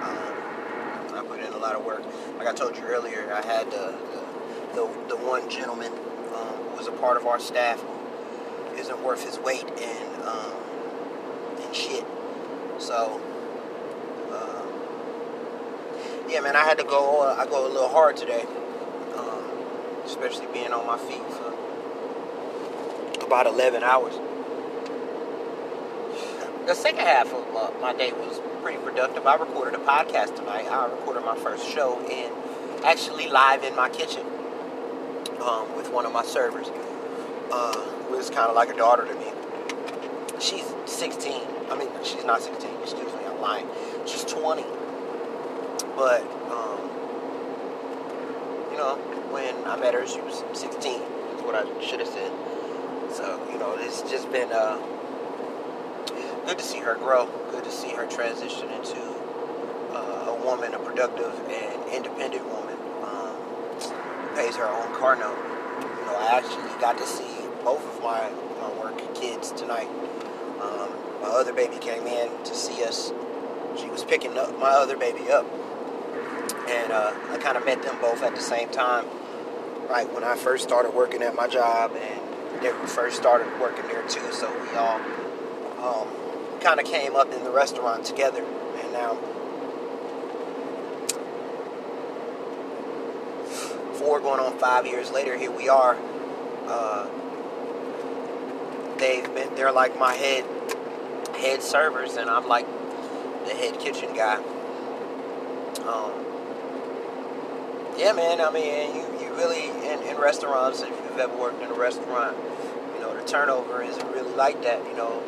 Um, 0.04 1.16
I 1.16 1.24
put 1.28 1.40
in 1.40 1.52
a 1.52 1.58
lot 1.58 1.76
of 1.76 1.84
work. 1.84 2.04
Like 2.38 2.48
I 2.48 2.54
told 2.54 2.78
you 2.78 2.84
earlier, 2.84 3.34
I 3.34 3.44
had 3.44 3.72
the, 3.72 3.96
the, 4.74 4.82
the 4.82 5.16
the 5.16 5.18
one 5.18 5.50
gentleman 5.50 5.92
was 6.78 6.88
a 6.88 6.92
part 6.92 7.18
of 7.18 7.26
our 7.26 7.40
staff 7.40 7.84
isn't 8.78 9.04
worth 9.04 9.26
his 9.26 9.40
weight 9.40 9.66
in 9.68 10.22
um, 10.24 10.54
in 11.66 11.74
shit. 11.74 12.06
So. 12.78 13.20
Uh, 14.32 14.64
yeah, 16.30 16.42
man, 16.42 16.56
I 16.56 16.64
had 16.64 16.78
to 16.78 16.84
go. 16.84 17.24
Uh, 17.24 17.36
I 17.40 17.46
go 17.46 17.66
a 17.66 17.72
little 17.72 17.90
hard 17.90 18.18
today, 18.18 18.46
um, 19.16 19.44
especially 20.06 20.48
being 20.54 20.72
on 20.72 20.86
my 20.86 20.98
feet 20.98 21.24
for 21.32 21.54
about 23.26 23.48
11 23.48 23.84
hours. 23.84 24.16
The 26.66 26.76
second 26.76 27.00
half 27.00 27.34
of 27.34 27.54
my, 27.54 27.72
my 27.82 27.94
day 27.98 28.12
was 28.12 28.42
pretty 28.62 28.78
productive. 28.80 29.26
I 29.26 29.36
recorded 29.36 29.74
a 29.76 29.84
podcast 29.84 30.36
tonight. 30.36 30.66
I 30.70 30.86
recorded 30.86 31.24
my 31.24 31.38
first 31.38 31.66
show 31.68 32.00
in 32.10 32.32
actually 32.84 33.28
live 33.30 33.64
in 33.64 33.76
my 33.76 33.90
kitchen 33.90 34.26
um, 35.48 35.76
with 35.76 35.92
one 35.92 36.06
of 36.06 36.12
my 36.12 36.24
servers, 36.24 36.68
uh, 37.52 37.82
who 38.08 38.16
is 38.16 38.30
kind 38.30 38.50
of 38.50 38.56
like 38.56 38.70
a 38.70 38.78
daughter 38.78 39.06
to 39.06 39.14
me. 39.16 39.32
She's 40.40 40.66
16. 40.86 41.42
I 41.70 41.78
mean, 41.78 41.90
she's 42.04 42.24
not 42.26 42.42
16. 42.42 42.70
Excuse 42.82 43.14
me, 43.14 43.20
I'm 43.26 43.42
lying. 43.42 43.68
She's 44.06 44.24
20 44.24 44.64
but, 45.98 46.22
um, 46.52 46.78
you 48.70 48.78
know, 48.78 49.02
when 49.34 49.56
I 49.66 49.76
met 49.78 49.96
her, 49.96 50.06
she 50.06 50.22
was 50.22 50.44
16, 50.54 50.94
is 50.94 51.42
what 51.42 51.56
I 51.56 51.66
should 51.82 52.00
have 52.00 52.08
said. 52.08 52.32
So, 53.12 53.42
you 53.52 53.58
know, 53.58 53.76
it's 53.80 54.04
just 54.04 54.32
been 54.32 54.52
uh, 54.52 54.78
good 56.46 56.60
to 56.60 56.64
see 56.64 56.78
her 56.82 56.94
grow, 56.94 57.26
good 57.50 57.64
to 57.64 57.72
see 57.72 57.90
her 57.90 58.06
transition 58.06 58.70
into 58.70 59.02
uh, 59.98 60.30
a 60.30 60.46
woman, 60.46 60.76
a 60.76 60.80
productive 60.80 61.34
and 61.50 61.92
independent 61.92 62.46
woman 62.46 62.77
pays 64.38 64.56
her 64.56 64.66
own 64.66 64.94
car 64.96 65.16
note. 65.16 65.36
You 65.36 66.06
know, 66.06 66.16
I 66.16 66.38
actually 66.38 66.80
got 66.80 66.98
to 67.00 67.08
see 67.08 67.26
both 67.64 67.84
of 67.84 68.04
my, 68.04 68.30
my 68.62 68.70
work 68.80 69.16
kids 69.16 69.52
tonight. 69.52 69.90
Um, 70.62 70.90
my 71.22 71.30
other 71.30 71.54
baby 71.54 71.78
came 71.78 72.06
in 72.06 72.44
to 72.44 72.54
see 72.54 72.84
us. 72.84 73.12
She 73.80 73.90
was 73.90 74.04
picking 74.04 74.38
up 74.38 74.58
my 74.60 74.70
other 74.70 74.96
baby 74.96 75.32
up 75.32 75.46
and 76.70 76.92
uh, 76.92 77.14
I 77.32 77.38
kind 77.38 77.58
of 77.58 77.66
met 77.66 77.82
them 77.82 77.98
both 78.00 78.22
at 78.24 78.36
the 78.36 78.42
same 78.42 78.70
time, 78.70 79.06
right 79.90 80.12
when 80.14 80.24
I 80.24 80.36
first 80.36 80.64
started 80.64 80.94
working 80.94 81.22
at 81.24 81.36
my 81.36 81.48
job, 81.48 81.92
and 81.96 82.62
they 82.62 82.72
first 82.88 83.18
started 83.18 83.48
working 83.60 83.88
there 83.88 84.06
too. 84.08 84.32
So 84.32 84.52
we 84.62 84.76
all 84.76 85.00
um, 85.80 86.08
kind 86.60 86.80
of 86.80 86.86
came 86.86 87.16
up 87.16 87.32
in 87.32 87.44
the 87.44 87.52
restaurant 87.52 88.06
together, 88.06 88.44
and 88.44 88.94
now 88.94 89.18
four 94.08 94.22
going 94.22 94.40
on 94.40 94.58
five 94.58 94.86
years 94.86 95.12
later, 95.12 95.38
here 95.38 95.52
we 95.52 95.68
are. 95.68 95.98
Uh, 96.66 97.06
they've 98.98 99.26
been 99.36 99.54
they're 99.56 99.74
like 99.74 100.00
my 100.00 100.14
head 100.14 100.46
head 101.36 101.62
servers, 101.62 102.16
and 102.16 102.30
I'm 102.30 102.48
like 102.48 102.66
the 103.46 103.54
head 103.54 103.78
kitchen 103.82 104.16
guy. 104.16 104.36
Um, 105.86 106.14
yeah, 107.98 108.14
man. 108.14 108.40
I 108.40 108.50
mean, 108.50 108.96
you, 108.96 109.02
you 109.20 109.34
really 109.36 109.68
in, 109.86 110.02
in 110.04 110.16
restaurants. 110.16 110.82
If 110.84 110.88
you've 110.88 111.20
ever 111.20 111.36
worked 111.36 111.62
in 111.62 111.70
a 111.70 111.74
restaurant, 111.74 112.38
you 112.96 113.02
know 113.02 113.14
the 113.14 113.28
turnover 113.28 113.84
isn't 113.84 114.08
really 114.14 114.34
like 114.36 114.64
that. 114.64 114.86
You 114.86 114.96
know, 114.96 115.22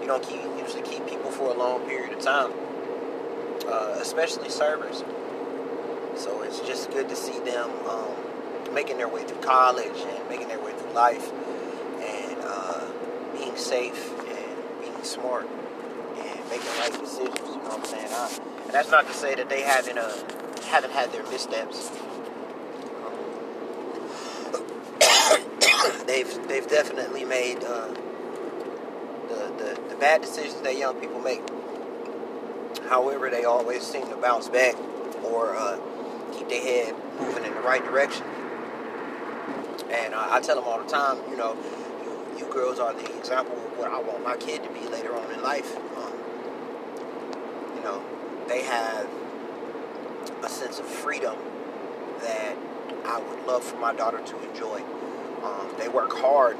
you 0.00 0.06
don't 0.06 0.22
keep 0.22 0.42
usually 0.62 0.82
keep 0.82 1.08
people 1.08 1.32
for 1.32 1.50
a 1.50 1.58
long 1.58 1.80
period 1.88 2.12
of 2.12 2.20
time, 2.20 2.52
uh, 3.66 3.98
especially 4.00 4.48
servers. 4.48 5.02
So 6.16 6.42
it's 6.42 6.60
just 6.60 6.90
good 6.90 7.08
to 7.08 7.16
see 7.16 7.38
them 7.40 7.70
um, 7.88 8.74
making 8.74 8.98
their 8.98 9.08
way 9.08 9.24
through 9.24 9.40
college 9.40 9.96
and 9.96 10.28
making 10.28 10.48
their 10.48 10.60
way 10.60 10.72
through 10.72 10.92
life 10.92 11.32
and 12.00 12.36
uh, 12.40 12.86
being 13.32 13.56
safe 13.56 14.12
and 14.20 14.80
being 14.80 15.02
smart 15.02 15.48
and 16.16 16.50
making 16.50 16.68
right 16.78 16.92
decisions. 16.98 17.38
You 17.40 17.56
know 17.56 17.58
what 17.58 17.80
I'm 17.80 17.84
saying? 17.84 18.08
I, 18.12 18.38
and 18.64 18.72
that's 18.72 18.90
not 18.90 19.06
to 19.06 19.12
say 19.12 19.34
that 19.34 19.48
they 19.48 19.62
haven't 19.62 19.98
uh, 19.98 20.12
haven't 20.66 20.92
had 20.92 21.12
their 21.12 21.24
missteps. 21.24 21.90
they've 26.06 26.48
they've 26.48 26.68
definitely 26.68 27.24
made 27.24 27.62
uh, 27.64 27.88
the, 29.28 29.52
the 29.58 29.80
the 29.90 29.96
bad 29.96 30.20
decisions 30.20 30.60
that 30.62 30.78
young 30.78 31.00
people 31.00 31.20
make. 31.20 31.42
However, 32.88 33.30
they 33.30 33.44
always 33.44 33.82
seem 33.82 34.06
to 34.08 34.16
bounce 34.16 34.48
back 34.48 34.76
or 35.24 35.56
uh, 35.56 35.78
keep 36.36 36.48
their 36.48 36.62
head 36.62 36.94
moving 37.20 37.44
in 37.44 37.54
the 37.54 37.60
right 37.60 37.84
direction. 37.84 38.26
And 39.90 40.14
I 40.14 40.40
tell 40.40 40.56
them 40.56 40.64
all 40.64 40.82
the 40.82 40.90
time, 40.90 41.18
you 41.30 41.36
know, 41.36 41.56
you, 42.04 42.46
you 42.46 42.52
girls 42.52 42.78
are 42.78 42.92
the 42.92 43.16
example 43.16 43.54
of 43.54 43.78
what 43.78 43.90
I 43.90 44.00
want 44.00 44.24
my 44.24 44.36
kid 44.36 44.62
to 44.64 44.70
be 44.70 44.88
later 44.88 45.14
on 45.14 45.30
in 45.32 45.42
life. 45.42 45.76
Um, 45.96 46.12
you 47.76 47.82
know, 47.82 48.02
they 48.48 48.62
have 48.62 49.08
a 50.42 50.48
sense 50.48 50.78
of 50.78 50.86
freedom 50.86 51.36
that 52.20 52.56
I 53.04 53.20
would 53.20 53.46
love 53.46 53.62
for 53.62 53.76
my 53.76 53.94
daughter 53.94 54.20
to 54.20 54.50
enjoy. 54.50 54.82
Um, 55.44 55.68
they 55.78 55.88
work 55.88 56.12
hard. 56.12 56.56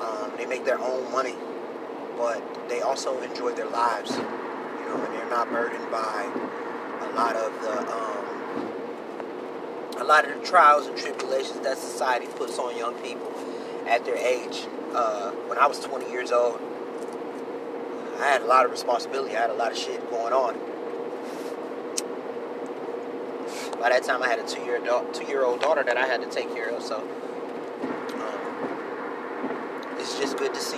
Um, 0.00 0.32
they 0.36 0.46
make 0.46 0.64
their 0.64 0.78
own 0.78 1.10
money, 1.12 1.34
but 2.16 2.42
they 2.68 2.80
also 2.80 3.20
enjoy 3.20 3.52
their 3.52 3.68
lives. 3.68 4.10
You 4.10 4.86
know, 4.88 5.02
and 5.04 5.14
they're 5.14 5.30
not 5.30 5.48
burdened 5.50 5.90
by 5.90 6.28
a 7.00 7.12
lot 7.14 7.36
of 7.36 7.52
the 7.62 7.78
um, 7.92 8.19
a 10.00 10.04
lot 10.04 10.26
of 10.26 10.40
the 10.40 10.46
trials 10.46 10.86
and 10.86 10.96
tribulations 10.96 11.60
that 11.60 11.76
society 11.76 12.26
puts 12.26 12.58
on 12.58 12.76
young 12.76 12.94
people 13.02 13.30
at 13.86 14.04
their 14.06 14.16
age. 14.16 14.66
Uh, 14.94 15.30
when 15.46 15.58
I 15.58 15.66
was 15.66 15.78
20 15.80 16.10
years 16.10 16.32
old, 16.32 16.58
I 18.18 18.24
had 18.24 18.40
a 18.42 18.46
lot 18.46 18.64
of 18.64 18.70
responsibility. 18.70 19.36
I 19.36 19.40
had 19.42 19.50
a 19.50 19.54
lot 19.54 19.72
of 19.72 19.78
shit 19.78 20.08
going 20.10 20.32
on. 20.32 20.54
By 23.78 23.90
that 23.90 24.02
time, 24.04 24.22
I 24.22 24.28
had 24.28 24.38
a 24.38 24.46
two-year 24.46 24.80
two-year-old 25.12 25.60
daughter 25.60 25.82
that 25.82 25.96
I 25.96 26.06
had 26.06 26.22
to 26.22 26.28
take 26.28 26.52
care 26.54 26.70
of. 26.70 26.82
So 26.82 26.96
um, 26.96 27.08
it's 29.98 30.18
just 30.18 30.36
good 30.38 30.54
to 30.54 30.60
see 30.60 30.76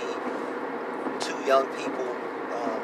two 1.19 1.37
young 1.45 1.67
people 1.77 2.07
um, 2.55 2.79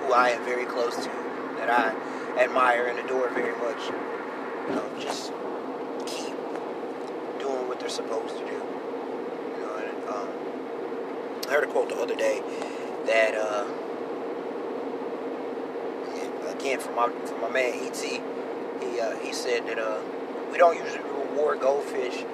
who 0.00 0.12
I 0.12 0.30
am 0.30 0.44
very 0.44 0.66
close 0.66 0.96
to, 0.96 1.10
that 1.56 1.70
I 1.70 1.94
admire 2.42 2.86
and 2.86 2.98
adore 2.98 3.28
very 3.30 3.54
much. 3.56 4.15
Know, 4.68 4.84
just 4.98 5.32
keep 6.06 6.34
doing 7.38 7.68
what 7.68 7.78
they're 7.78 7.88
supposed 7.88 8.36
to 8.36 8.44
do. 8.44 8.52
You 8.52 9.60
know, 9.60 9.76
and 9.76 10.08
um, 10.08 10.28
I 11.48 11.52
heard 11.52 11.64
a 11.64 11.66
quote 11.68 11.88
the 11.88 11.96
other 11.96 12.16
day 12.16 12.42
that 13.06 13.34
uh, 13.34 13.64
again 16.58 16.80
from 16.80 16.96
my 16.96 17.08
from 17.26 17.40
my 17.40 17.48
man 17.48 17.74
ET, 17.86 17.96
he 17.96 18.20
uh, 19.00 19.16
he 19.18 19.32
said 19.32 19.66
that 19.66 19.78
uh, 19.78 20.00
we 20.50 20.58
don't 20.58 20.76
usually 20.76 21.02
reward 21.04 21.60
goldfish 21.60 22.24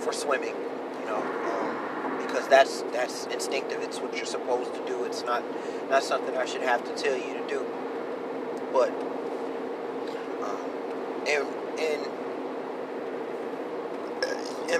for 0.00 0.12
swimming, 0.12 0.54
you 1.00 1.06
know, 1.06 1.16
um, 1.20 2.26
because 2.26 2.48
that's 2.48 2.82
that's 2.92 3.26
instinctive. 3.26 3.82
It's 3.82 3.98
what 3.98 4.16
you're 4.16 4.24
supposed 4.24 4.74
to 4.74 4.86
do. 4.86 5.04
It's 5.04 5.22
not 5.24 5.42
not 5.90 6.02
something 6.02 6.36
I 6.36 6.46
should 6.46 6.62
have 6.62 6.82
to 6.84 6.94
tell 7.02 7.16
you 7.16 7.34
to 7.34 7.46
do. 7.48 7.66
But 8.72 8.90
um, 10.42 10.60
in 11.26 11.46
in 11.78 12.00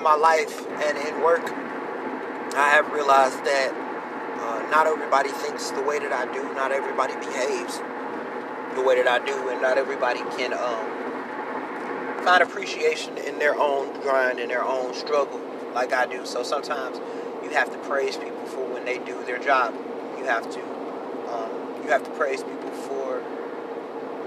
in 0.03 0.05
my 0.05 0.17
life 0.17 0.67
and 0.69 0.99
in 0.99 1.23
work, 1.23 1.45
I 2.57 2.71
have 2.75 2.91
realized 2.91 3.39
that 3.45 3.71
uh, 3.73 4.69
not 4.69 4.89
everybody 4.89 5.29
thinks 5.29 5.71
the 5.71 5.83
way 5.83 6.01
that 6.01 6.13
I 6.13 6.25
do. 6.35 6.43
Not 6.55 6.73
everybody 6.73 7.15
behaves 7.15 7.79
the 8.75 8.83
way 8.83 8.97
that 9.01 9.07
I 9.07 9.25
do, 9.25 9.49
and 9.51 9.63
not 9.63 9.79
everybody 9.79 10.19
can 10.37 10.53
um, 10.55 12.25
find 12.25 12.43
appreciation 12.43 13.17
in 13.19 13.39
their 13.39 13.55
own 13.55 13.93
grind 14.01 14.41
and 14.41 14.51
their 14.51 14.65
own 14.65 14.93
struggle 14.93 15.41
like 15.73 15.93
I 15.93 16.07
do. 16.07 16.27
So 16.27 16.43
sometimes 16.43 16.99
you 17.45 17.51
have 17.51 17.71
to 17.71 17.79
praise 17.89 18.17
people 18.17 18.45
for 18.47 18.67
when 18.75 18.85
they 18.85 18.99
do 18.99 19.23
their 19.25 19.39
job. 19.39 19.73
You 20.19 20.25
have 20.25 20.51
to 20.51 20.61
um, 21.31 21.85
you 21.85 21.91
have 21.91 22.03
to 22.03 22.11
praise 22.11 22.43
people 22.43 22.71
for 22.71 23.23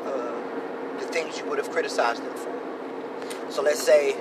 uh, 0.06 1.00
the 1.02 1.08
things 1.08 1.38
you 1.38 1.46
would 1.50 1.58
have 1.58 1.70
criticized 1.70 2.24
them 2.24 2.34
for. 2.34 2.65
So 3.56 3.62
let's 3.62 3.82
say 3.82 4.12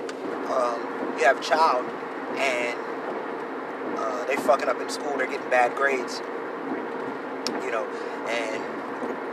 um, 0.47 0.79
you 1.19 1.25
have 1.25 1.37
a 1.37 1.43
child 1.43 1.85
and 2.37 2.79
uh, 3.97 4.23
they 4.27 4.37
fucking 4.37 4.69
up 4.69 4.79
in 4.79 4.87
school, 4.87 5.17
they're 5.17 5.27
getting 5.27 5.49
bad 5.49 5.75
grades, 5.75 6.21
you 7.61 7.69
know, 7.69 7.85
and 8.29 8.63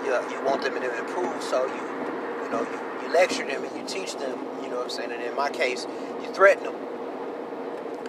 you, 0.04 0.10
you 0.36 0.44
want 0.44 0.62
them 0.62 0.74
to 0.74 0.98
improve, 0.98 1.40
so 1.40 1.66
you, 1.66 2.44
you 2.44 2.50
know, 2.50 2.62
you, 2.62 3.06
you 3.06 3.12
lecture 3.14 3.46
them 3.46 3.62
and 3.62 3.76
you 3.76 3.86
teach 3.86 4.16
them, 4.16 4.40
you 4.60 4.68
know 4.70 4.78
what 4.78 4.86
I'm 4.86 4.90
saying, 4.90 5.12
and 5.12 5.22
in 5.22 5.36
my 5.36 5.50
case, 5.50 5.86
you 6.20 6.26
threaten 6.34 6.64
them 6.64 6.74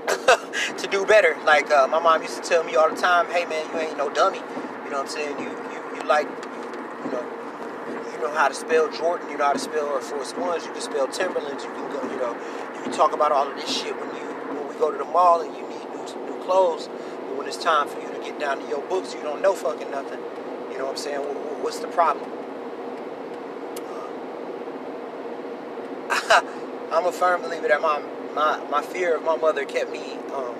to 0.79 0.88
do 0.88 1.06
better. 1.06 1.38
Like 1.45 1.69
uh, 1.69 1.88
my 1.88 1.99
mom 1.99 2.23
used 2.23 2.41
to 2.41 2.49
tell 2.49 2.63
me 2.63 2.75
all 2.75 2.89
the 2.89 2.99
time, 2.99 3.27
hey 3.27 3.45
man, 3.45 3.69
you 3.71 3.79
ain't 3.79 3.99
no 3.99 4.12
dummy, 4.12 4.39
you 4.39 4.89
know 4.89 4.97
what 4.97 5.01
I'm 5.01 5.08
saying, 5.10 5.38
you, 5.38 5.45
you, 5.45 5.97
you 5.97 6.03
like, 6.08 6.25
you 7.06 7.12
know, 7.12 7.42
know 8.23 8.33
how 8.33 8.47
to 8.47 8.53
spell 8.53 8.91
Jordan, 8.91 9.29
you 9.29 9.38
know 9.38 9.45
how 9.45 9.53
to 9.53 9.59
spell 9.59 9.93
Air 9.95 10.01
Force 10.01 10.33
Ones, 10.36 10.65
you 10.65 10.71
can 10.71 10.81
spell 10.81 11.07
Timberlands, 11.07 11.63
you 11.63 11.69
can 11.71 11.91
go, 11.91 12.01
you 12.09 12.17
know, 12.17 12.33
you 12.75 12.81
can 12.83 12.91
talk 12.91 13.13
about 13.13 13.31
all 13.31 13.47
of 13.49 13.55
this 13.55 13.69
shit 13.69 13.95
when 13.99 14.09
you 14.15 14.23
when 14.55 14.67
we 14.67 14.75
go 14.75 14.91
to 14.91 14.97
the 14.97 15.05
mall 15.05 15.41
and 15.41 15.55
you 15.55 15.62
need 15.67 15.89
new, 15.89 16.05
new 16.25 16.43
clothes. 16.43 16.88
But 16.88 17.38
when 17.38 17.47
it's 17.47 17.57
time 17.57 17.88
for 17.88 17.99
you 17.99 18.07
to 18.07 18.19
get 18.19 18.39
down 18.39 18.59
to 18.59 18.67
your 18.67 18.81
books, 18.81 19.13
you 19.13 19.21
don't 19.21 19.41
know 19.41 19.53
fucking 19.53 19.91
nothing. 19.91 20.19
You 20.71 20.77
know 20.77 20.86
what 20.86 20.91
I'm 20.91 20.97
saying? 20.97 21.19
What's 21.19 21.79
the 21.79 21.88
problem? 21.88 22.29
I'm 26.91 27.05
a 27.05 27.12
firm 27.12 27.41
believer 27.41 27.67
that 27.67 27.81
my 27.81 28.01
my, 28.33 28.59
my 28.69 28.81
fear 28.81 29.15
of 29.15 29.23
my 29.23 29.36
mother 29.36 29.65
kept 29.65 29.91
me 29.91 30.13
um, 30.33 30.55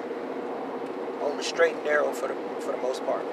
on 1.22 1.38
the 1.38 1.44
straight 1.44 1.76
and 1.76 1.86
narrow 1.86 2.12
for 2.14 2.28
the 2.28 2.36
for 2.60 2.72
the 2.72 2.78
most 2.78 3.06
part. 3.06 3.26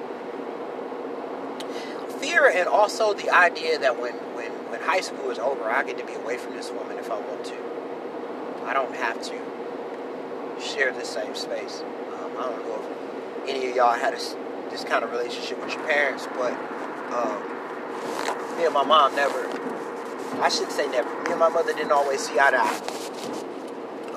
Fear 2.21 2.51
and 2.53 2.67
also 2.67 3.15
the 3.15 3.31
idea 3.31 3.79
that 3.79 3.99
when, 3.99 4.13
when, 4.35 4.51
when 4.69 4.79
high 4.81 5.01
school 5.01 5.31
is 5.31 5.39
over, 5.39 5.63
I 5.63 5.83
get 5.83 5.97
to 5.97 6.05
be 6.05 6.13
away 6.13 6.37
from 6.37 6.55
this 6.55 6.69
woman 6.69 6.99
if 6.99 7.09
I 7.09 7.19
want 7.19 7.43
to. 7.45 7.55
I 8.65 8.73
don't 8.73 8.95
have 8.95 9.19
to 9.23 10.61
share 10.61 10.93
the 10.93 11.03
same 11.03 11.33
space. 11.33 11.81
Um, 11.81 12.37
I 12.37 12.43
don't 12.43 12.67
know 12.67 12.79
if 13.43 13.49
any 13.49 13.71
of 13.71 13.75
y'all 13.75 13.93
had 13.93 14.13
a, 14.13 14.17
this 14.69 14.83
kind 14.83 15.03
of 15.03 15.11
relationship 15.11 15.59
with 15.65 15.73
your 15.73 15.83
parents, 15.87 16.27
but 16.35 16.53
um, 17.11 17.41
me 18.55 18.65
and 18.65 18.73
my 18.73 18.83
mom 18.83 19.15
never, 19.15 19.47
I 20.39 20.49
shouldn't 20.49 20.73
say 20.73 20.87
never, 20.89 21.09
me 21.23 21.31
and 21.31 21.39
my 21.39 21.49
mother 21.49 21.73
didn't 21.73 21.91
always 21.91 22.21
see 22.21 22.39
eye 22.39 22.51
to 22.51 22.61
eye. 22.61 22.81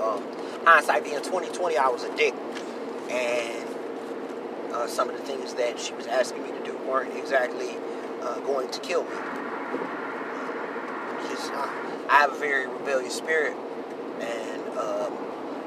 Um, 0.02 0.22
hindsight 0.66 1.04
being 1.04 1.16
2020, 1.22 1.78
I 1.78 1.88
was 1.88 2.04
a 2.04 2.14
dick. 2.14 2.34
And 3.08 3.64
uh, 4.74 4.86
some 4.86 5.08
of 5.08 5.16
the 5.16 5.22
things 5.22 5.54
that 5.54 5.80
she 5.80 5.94
was 5.94 6.06
asking 6.06 6.42
me 6.42 6.50
to 6.50 6.64
do 6.64 6.76
weren't 6.86 7.16
exactly 7.16 7.78
uh, 8.24 8.38
going 8.40 8.70
to 8.70 8.80
kill 8.80 9.04
me. 9.04 9.16
Just, 11.28 11.52
uh, 11.52 11.68
I 12.08 12.16
have 12.20 12.32
a 12.32 12.38
very 12.38 12.66
rebellious 12.66 13.14
spirit, 13.14 13.56
and 14.20 14.78
um, 14.78 15.16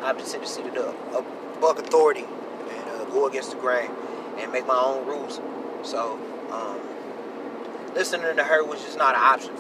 I've 0.02 0.18
decided 0.18 0.74
to 0.74 0.90
a 0.90 1.26
buck 1.60 1.80
authority 1.80 2.26
and 2.70 2.90
uh, 2.90 3.06
go 3.06 3.28
against 3.28 3.52
the 3.52 3.58
grain 3.58 3.92
and 4.38 4.52
make 4.52 4.66
my 4.68 4.78
own 4.78 5.06
rules. 5.06 5.40
So, 5.84 6.20
um, 6.52 6.80
listening 7.94 8.36
to 8.36 8.44
her 8.44 8.64
was 8.64 8.82
just 8.84 8.98
not 8.98 9.16
an 9.16 9.22
option. 9.22 9.56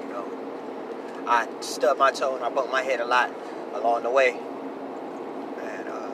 You 0.00 0.12
know, 0.12 1.24
I 1.26 1.48
stubbed 1.60 1.98
my 1.98 2.10
toe 2.10 2.36
and 2.36 2.44
I 2.44 2.48
bumped 2.48 2.72
my 2.72 2.82
head 2.82 3.00
a 3.00 3.06
lot 3.06 3.30
along 3.74 4.02
the 4.02 4.10
way. 4.10 4.30
And 5.62 5.88
uh, 5.88 6.10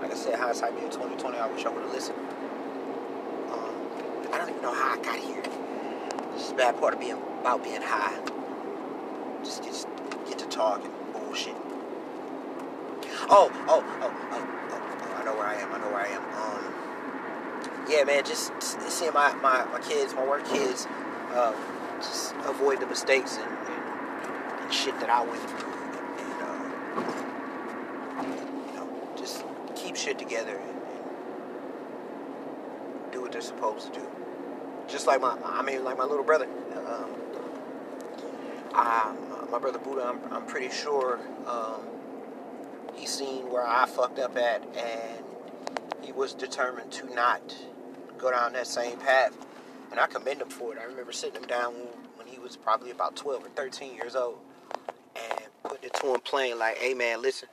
like 0.00 0.10
I 0.10 0.14
said, 0.14 0.38
hindsight 0.38 0.76
being 0.76 0.90
2020, 0.90 1.38
I 1.38 1.46
wish 1.48 1.64
I 1.64 1.68
would 1.70 1.82
have 1.82 1.92
listened. 1.92 2.31
Don't 4.42 4.50
even 4.50 4.62
know 4.62 4.74
how 4.74 4.98
I 4.98 5.02
got 5.04 5.20
here. 5.20 5.40
This 6.32 6.42
is 6.42 6.48
the 6.48 6.56
bad 6.56 6.80
part 6.80 6.94
of 6.94 6.98
being 6.98 7.12
about 7.12 7.62
being 7.62 7.80
high. 7.80 8.18
Just 9.44 9.62
get 9.62 9.86
get 10.26 10.36
to 10.40 10.46
talking 10.46 10.90
bullshit. 11.12 11.54
Oh, 13.30 13.52
oh, 13.68 13.84
oh, 14.00 14.10
oh, 14.32 14.46
oh, 14.72 14.82
oh, 15.00 15.14
I 15.16 15.24
know 15.24 15.36
where 15.36 15.46
I 15.46 15.54
am. 15.54 15.72
I 15.72 15.78
know 15.78 15.90
where 15.92 16.00
I 16.00 16.08
am. 16.08 16.24
Um, 16.34 17.86
yeah, 17.88 18.02
man, 18.02 18.24
just 18.24 18.50
seeing 18.90 19.12
my, 19.12 19.32
my, 19.34 19.64
my 19.66 19.78
kids, 19.78 20.12
my 20.12 20.26
work 20.26 20.44
kids, 20.48 20.88
um, 21.36 21.54
just 22.00 22.34
avoid 22.44 22.80
the 22.80 22.86
mistakes 22.88 23.36
and, 23.36 23.48
and, 23.48 24.60
and 24.60 24.74
shit 24.74 24.98
that 24.98 25.08
I 25.08 25.22
went 25.22 25.40
through. 25.50 25.70
Uh, 28.76 29.16
just 29.16 29.44
shit 29.94 30.18
together 30.18 30.56
and, 30.56 30.80
and 30.80 31.04
do 33.12 33.20
what 33.22 33.30
they're 33.30 33.40
supposed 33.40 33.92
to 33.94 34.00
do 34.00 34.06
just 34.92 35.06
like 35.06 35.22
my, 35.22 35.36
I 35.42 35.62
mean, 35.62 35.82
like 35.82 35.96
my 35.96 36.04
little 36.04 36.22
brother. 36.22 36.46
Um, 36.86 37.10
I, 38.74 39.12
my 39.50 39.58
brother 39.58 39.78
Buddha, 39.78 40.04
I'm, 40.04 40.32
I'm 40.32 40.46
pretty 40.46 40.68
sure 40.68 41.18
um, 41.46 41.80
he's 42.94 43.10
seen 43.10 43.50
where 43.50 43.66
I 43.66 43.86
fucked 43.86 44.18
up 44.18 44.36
at, 44.36 44.62
and 44.76 45.24
he 46.02 46.12
was 46.12 46.34
determined 46.34 46.92
to 46.92 47.14
not 47.14 47.56
go 48.18 48.30
down 48.30 48.52
that 48.52 48.66
same 48.66 48.98
path. 48.98 49.34
And 49.90 49.98
I 49.98 50.06
commend 50.06 50.40
him 50.42 50.48
for 50.48 50.74
it. 50.74 50.78
I 50.78 50.84
remember 50.84 51.12
sitting 51.12 51.42
him 51.42 51.48
down 51.48 51.74
when, 51.74 51.88
when 52.16 52.26
he 52.26 52.38
was 52.38 52.56
probably 52.56 52.90
about 52.90 53.16
12 53.16 53.44
or 53.44 53.48
13 53.48 53.94
years 53.94 54.14
old, 54.14 54.38
and 55.16 55.40
putting 55.62 55.84
it 55.84 55.94
to 55.94 56.14
him 56.14 56.20
plain, 56.20 56.58
like, 56.58 56.78
"Hey, 56.78 56.94
man, 56.94 57.20
listen, 57.20 57.48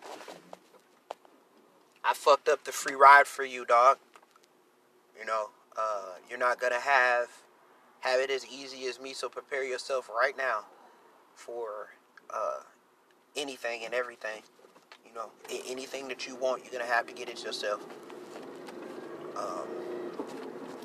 I 2.03 2.13
fucked 2.13 2.49
up 2.49 2.63
the 2.65 2.71
free 2.71 2.95
ride 2.95 3.27
for 3.27 3.43
you, 3.43 3.65
dog. 3.65 3.97
You 5.19 5.25
know, 5.25 5.49
uh, 5.79 6.15
you're 6.29 6.39
not 6.39 6.59
gonna 6.59 6.79
have 6.79 7.29
have 8.01 8.19
it 8.19 8.29
as 8.29 8.45
easy 8.47 8.85
as 8.85 8.99
me. 8.99 9.13
So 9.13 9.29
prepare 9.29 9.63
yourself 9.63 10.09
right 10.09 10.37
now 10.37 10.65
for 11.35 11.89
uh, 12.29 12.61
anything 13.35 13.85
and 13.85 13.93
everything. 13.93 14.41
You 15.05 15.13
know, 15.13 15.31
anything 15.67 16.07
that 16.09 16.27
you 16.27 16.35
want, 16.35 16.63
you're 16.63 16.71
gonna 16.71 16.91
have 16.91 17.07
to 17.07 17.13
get 17.13 17.29
it 17.29 17.43
yourself. 17.43 17.81
Um, 19.37 19.67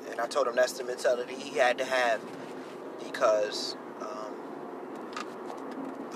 and 0.09 0.19
I 0.19 0.27
told 0.27 0.47
him 0.47 0.55
that's 0.55 0.73
the 0.73 0.83
mentality 0.83 1.35
he 1.35 1.57
had 1.57 1.77
to 1.77 1.85
have 1.85 2.21
because 3.03 3.75
um, 4.01 4.33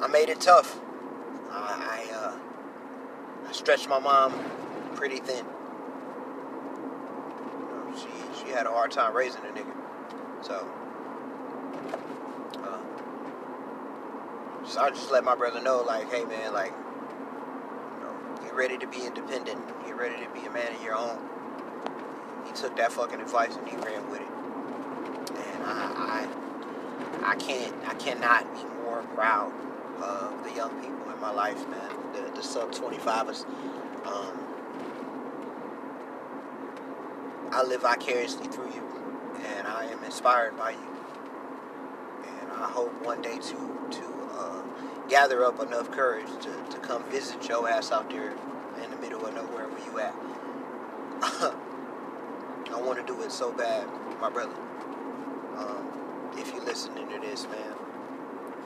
I 0.01 0.07
made 0.07 0.29
it 0.29 0.39
tough. 0.39 0.79
I 1.51 2.07
I, 2.09 2.15
uh, 2.15 3.47
I 3.47 3.51
stretched 3.51 3.89
my 3.89 3.99
mom 3.99 4.33
pretty 4.95 5.17
thin 5.17 5.45
she 8.49 8.55
had 8.55 8.65
a 8.65 8.71
hard 8.71 8.89
time 8.91 9.15
raising 9.15 9.41
a 9.41 9.49
nigga. 9.49 9.73
So, 10.41 10.67
uh, 12.63 12.79
so 14.65 14.81
I 14.81 14.89
just 14.89 15.11
let 15.11 15.23
my 15.23 15.35
brother 15.35 15.61
know, 15.61 15.83
like, 15.83 16.11
hey 16.11 16.25
man, 16.25 16.53
like, 16.53 16.71
you 16.71 17.99
know, 18.03 18.37
get 18.41 18.55
ready 18.55 18.77
to 18.79 18.87
be 18.87 19.05
independent, 19.05 19.59
get 19.85 19.95
ready 19.95 20.23
to 20.23 20.29
be 20.31 20.47
a 20.47 20.49
man 20.49 20.73
of 20.73 20.83
your 20.83 20.95
own. 20.95 21.19
He 22.45 22.53
took 22.53 22.75
that 22.77 22.91
fucking 22.91 23.21
advice 23.21 23.55
and 23.55 23.67
he 23.67 23.77
ran 23.77 24.09
with 24.09 24.21
it. 24.21 24.27
And 24.27 25.63
I, 25.63 26.27
I, 27.23 27.31
I 27.31 27.35
can't, 27.35 27.75
I 27.85 27.93
cannot 27.95 28.51
be 28.55 28.63
more 28.83 29.03
proud 29.13 29.53
of 30.01 30.43
the 30.43 30.51
young 30.55 30.71
people 30.81 31.11
in 31.13 31.21
my 31.21 31.31
life, 31.31 31.67
man. 31.69 31.91
The, 32.13 32.31
the 32.31 32.41
sub 32.41 32.71
25ers. 32.71 33.45
Um, 34.07 34.38
I 37.59 37.63
live 37.63 37.81
vicariously 37.81 38.47
through 38.47 38.71
you, 38.73 38.81
and 39.43 39.67
I 39.67 39.83
am 39.83 40.01
inspired 40.05 40.55
by 40.57 40.71
you. 40.71 40.87
And 42.23 42.51
I 42.53 42.69
hope 42.69 43.05
one 43.05 43.21
day 43.21 43.37
to 43.37 43.87
to 43.91 44.29
uh, 44.31 44.61
gather 45.09 45.43
up 45.43 45.59
enough 45.61 45.91
courage 45.91 46.29
to, 46.39 46.53
to 46.69 46.77
come 46.77 47.03
visit 47.09 47.49
your 47.49 47.69
ass 47.69 47.91
out 47.91 48.09
there 48.09 48.31
in 48.81 48.89
the 48.91 48.95
middle 48.95 49.25
of 49.25 49.33
nowhere 49.35 49.67
where 49.67 49.85
you 49.85 49.99
at. 49.99 50.15
I 52.73 52.79
want 52.81 53.05
to 53.05 53.13
do 53.13 53.21
it 53.23 53.31
so 53.33 53.51
bad, 53.51 53.85
my 54.21 54.29
brother. 54.29 54.55
Um, 55.57 55.85
if 56.37 56.53
you're 56.53 56.63
listening 56.63 57.09
to 57.09 57.19
this, 57.19 57.45
man, 57.47 57.73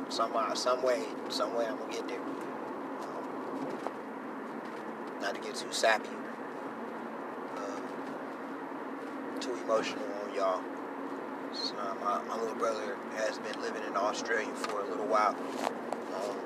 somehow, 0.09 0.53
some 0.53 0.83
way, 0.83 1.01
some 1.29 1.55
way, 1.55 1.65
I'm 1.65 1.79
gonna 1.79 1.91
get 1.91 2.07
there. 2.07 2.21
Um, 2.21 3.67
not 5.19 5.33
to 5.33 5.41
get 5.41 5.55
too 5.55 5.71
sappy 5.71 6.09
too 9.43 9.53
emotional 9.65 10.05
on 10.23 10.33
y'all. 10.33 10.61
So, 11.51 11.75
uh, 11.75 11.95
my, 11.95 12.23
my 12.23 12.39
little 12.39 12.55
brother 12.55 12.95
has 13.17 13.37
been 13.39 13.61
living 13.61 13.83
in 13.83 13.97
Australia 13.97 14.47
for 14.55 14.79
a 14.79 14.85
little 14.85 15.05
while. 15.05 15.35
Um, 16.15 16.37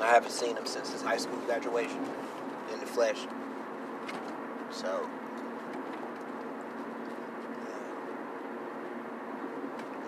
I 0.00 0.06
haven't 0.06 0.32
seen 0.32 0.56
him 0.56 0.64
since 0.64 0.90
his 0.90 1.02
high 1.02 1.18
school 1.18 1.38
graduation 1.40 2.02
in 2.72 2.80
the 2.80 2.86
flesh. 2.86 3.18
So, 4.70 5.06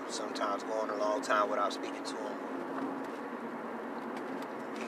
sometimes 0.09 0.62
going 0.62 0.88
a 0.88 0.96
long 0.96 1.20
time 1.20 1.50
without 1.50 1.74
speaking 1.74 2.04
to 2.04 2.16
him, 2.16 2.33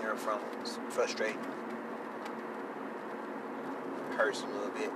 hearing 0.01 0.17
from 0.17 0.41
him, 0.41 0.49
it's 0.63 0.79
frustrating. 0.89 1.39
Hurts 4.17 4.41
a 4.43 4.47
little 4.47 4.71
bit. 4.71 4.91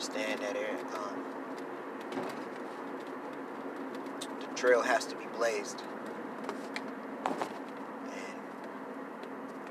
Understand 0.00 0.40
that 0.40 0.56
it, 0.56 0.70
um, 0.94 1.24
the 4.40 4.46
trail 4.56 4.80
has 4.80 5.04
to 5.04 5.14
be 5.14 5.26
blazed. 5.36 5.82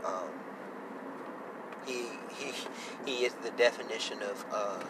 Um, 0.05 0.29
he, 1.83 2.09
he, 2.35 2.53
he 3.11 3.25
is 3.25 3.33
the 3.41 3.49
definition 3.57 4.21
of 4.21 4.45
uh, 4.53 4.83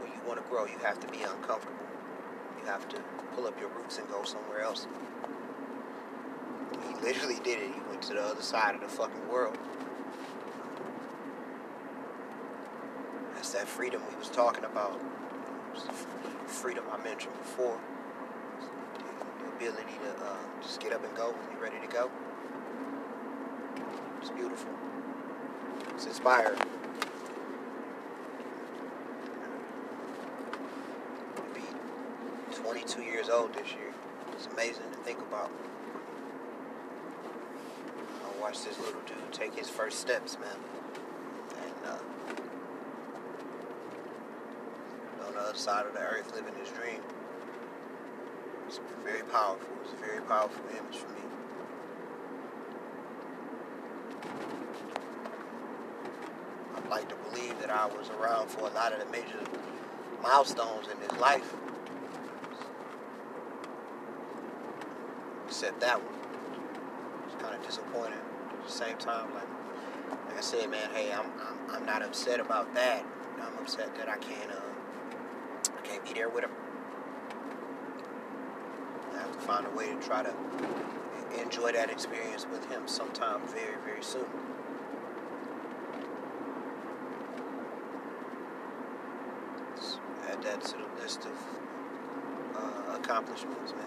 when 0.00 0.10
you 0.10 0.18
want 0.26 0.42
to 0.42 0.50
grow, 0.50 0.66
you 0.66 0.78
have 0.82 0.98
to 0.98 1.06
be 1.06 1.22
uncomfortable. 1.22 1.78
You 2.58 2.66
have 2.66 2.88
to 2.88 2.98
pull 3.36 3.46
up 3.46 3.60
your 3.60 3.68
roots 3.68 3.98
and 3.98 4.08
go 4.08 4.24
somewhere 4.24 4.62
else. 4.62 4.88
He 6.88 6.94
literally 7.00 7.38
did 7.44 7.60
it. 7.60 7.72
He 7.72 7.80
went 7.88 8.02
to 8.02 8.14
the 8.14 8.22
other 8.24 8.42
side 8.42 8.74
of 8.74 8.80
the 8.80 8.88
fucking 8.88 9.28
world. 9.28 9.56
That 13.64 13.70
freedom 13.70 14.02
we 14.10 14.16
was 14.18 14.28
talking 14.28 14.64
about. 14.64 15.00
freedom 16.46 16.84
I 16.92 17.02
mentioned 17.02 17.32
before. 17.38 17.78
The 19.38 19.46
ability 19.56 19.94
to 20.04 20.24
uh, 20.24 20.36
just 20.62 20.80
get 20.80 20.92
up 20.92 21.02
and 21.04 21.16
go 21.16 21.30
when 21.30 21.50
you're 21.52 21.62
ready 21.62 21.80
to 21.86 21.92
go. 21.92 22.10
It's 24.20 24.30
beautiful. 24.30 24.70
It's 25.94 26.06
inspiring. 26.06 26.58
Be 31.54 31.62
22 32.54 33.02
years 33.02 33.28
old 33.30 33.54
this 33.54 33.68
year. 33.72 33.94
It's 34.32 34.46
amazing 34.52 34.90
to 34.92 34.98
think 34.98 35.20
about. 35.20 35.50
I 38.24 38.40
watched 38.40 38.64
this 38.64 38.78
little 38.78 39.00
dude 39.06 39.32
take 39.32 39.54
his 39.54 39.70
first 39.70 40.00
steps, 40.00 40.36
man. 40.38 40.58
And 41.64 41.86
uh, 41.86 41.98
on 45.26 45.34
the 45.34 45.43
other 45.54 45.62
side 45.62 45.86
of 45.86 45.92
the 45.92 46.00
earth 46.00 46.32
living 46.34 46.54
his 46.58 46.68
dream. 46.70 47.00
It's 48.66 48.80
very 49.04 49.22
powerful. 49.22 49.68
It's 49.84 49.92
a 49.92 49.96
very 49.96 50.20
powerful 50.22 50.64
image 50.70 50.96
for 50.96 51.08
me. 51.10 51.20
I'd 56.76 56.90
like 56.90 57.08
to 57.08 57.14
believe 57.30 57.58
that 57.60 57.70
I 57.70 57.86
was 57.86 58.10
around 58.10 58.50
for 58.50 58.60
a 58.60 58.70
lot 58.70 58.92
of 58.92 58.98
the 58.98 59.06
major 59.12 59.38
milestones 60.22 60.88
in 60.88 60.98
his 61.00 61.20
life. 61.20 61.54
Except 65.46 65.78
that 65.80 66.00
one. 66.02 66.14
It's 67.26 67.40
kind 67.40 67.54
of 67.54 67.64
disappointing. 67.64 68.18
At 68.50 68.66
the 68.66 68.72
same 68.72 68.96
time, 68.96 69.32
like, 69.34 69.48
like 70.26 70.38
I 70.38 70.40
said, 70.40 70.68
man, 70.68 70.90
hey, 70.94 71.12
I'm, 71.12 71.26
I'm, 71.40 71.76
I'm 71.76 71.86
not 71.86 72.02
upset 72.02 72.40
about 72.40 72.74
that. 72.74 73.04
I'm 73.40 73.56
upset 73.58 73.94
that 73.96 74.08
I 74.08 74.16
can't, 74.16 74.50
uh, 74.50 74.54
I 74.54 74.58
can't 74.58 74.73
be 76.04 76.12
there 76.12 76.28
with 76.28 76.44
him. 76.44 76.50
I 79.14 79.18
have 79.18 79.32
to 79.32 79.38
find 79.38 79.66
a 79.66 79.70
way 79.70 79.88
to 79.88 80.00
try 80.00 80.22
to 80.22 80.34
enjoy 81.40 81.72
that 81.72 81.90
experience 81.90 82.46
with 82.50 82.68
him 82.70 82.86
sometime 82.86 83.40
very, 83.48 83.76
very 83.84 84.02
soon. 84.02 84.26
Let's 89.70 89.98
add 90.30 90.42
that 90.42 90.62
to 90.64 90.76
the 90.76 91.02
list 91.02 91.26
of 91.26 91.32
uh, 92.56 92.96
accomplishments, 92.96 93.72
man. 93.72 93.84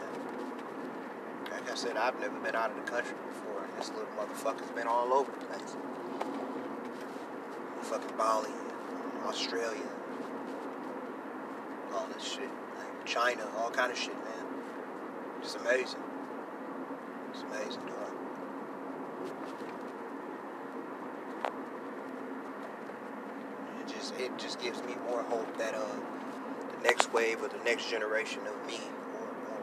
Like 1.52 1.72
I 1.72 1.76
said, 1.76 1.98
I've 1.98 2.20
never 2.20 2.40
been 2.40 2.56
out 2.56 2.72
of 2.72 2.78
the 2.78 2.92
country 2.92 3.16
before, 3.28 3.66
this 3.78 3.90
little 3.90 4.08
motherfucker's 4.18 4.72
been 4.72 4.88
all 4.88 5.14
over 5.14 5.32
the 5.32 5.46
place. 5.46 5.78
Fucking 7.84 8.18
Bali, 8.18 8.52
Australia, 9.26 9.88
shit, 12.22 12.50
like 12.78 13.06
China, 13.06 13.48
all 13.58 13.70
kind 13.72 13.92
of 13.92 13.98
shit, 13.98 14.14
man. 14.16 14.46
It's 15.42 15.56
amazing. 15.56 16.00
It's 17.32 17.42
amazing, 17.44 17.86
dog. 17.86 18.12
It 23.82 23.88
just 23.88 24.16
it 24.20 24.38
just 24.38 24.60
gives 24.60 24.82
me 24.84 24.96
more 25.10 25.24
hope 25.24 25.58
that 25.58 25.74
uh 25.76 25.80
the 26.78 26.84
next 26.84 27.14
wave 27.14 27.42
or 27.42 27.48
the 27.48 27.64
next 27.64 27.90
generation 27.90 28.42
of 28.48 28.68
me 28.68 28.80
or 29.20 29.28
or 29.28 29.60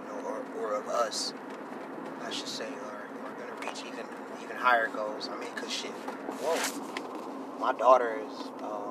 you 0.00 0.08
know 0.08 0.28
or, 0.60 0.70
or 0.72 0.74
of 0.74 0.88
us, 0.88 1.34
I 2.22 2.30
should 2.30 2.48
say, 2.48 2.66
are, 2.66 3.26
are 3.26 3.34
gonna 3.38 3.60
reach 3.60 3.82
even 3.86 4.06
even 4.42 4.56
higher 4.56 4.88
goals. 4.88 5.28
I 5.32 5.38
mean, 5.38 5.50
cause 5.54 5.72
shit, 5.72 5.90
whoa, 6.40 7.58
my 7.60 7.72
daughter 7.72 8.18
is 8.26 8.40
um, 8.62 8.83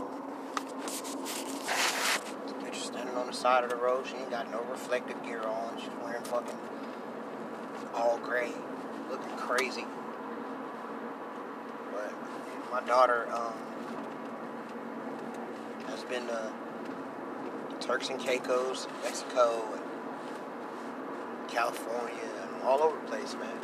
the 3.34 3.40
side 3.40 3.64
of 3.64 3.70
the 3.72 3.76
road. 3.76 4.06
She 4.06 4.16
ain't 4.16 4.30
got 4.30 4.52
no 4.52 4.62
reflective 4.70 5.22
gear 5.24 5.42
on. 5.42 5.76
She's 5.80 5.90
wearing 6.04 6.24
fucking 6.24 6.58
all 7.94 8.20
gray, 8.20 8.52
looking 9.10 9.36
crazy. 9.38 9.86
But 11.92 12.14
my 12.72 12.82
daughter 12.82 13.28
um, 13.34 13.54
has 15.88 16.04
been 16.04 16.28
to 16.28 16.52
Turks 17.80 18.10
and 18.10 18.20
Caicos, 18.20 18.88
Mexico, 19.04 19.64
and 19.74 21.50
California, 21.50 22.16
and 22.42 22.62
all 22.64 22.82
over 22.84 22.96
the 23.00 23.08
place, 23.08 23.34
man. 23.36 23.58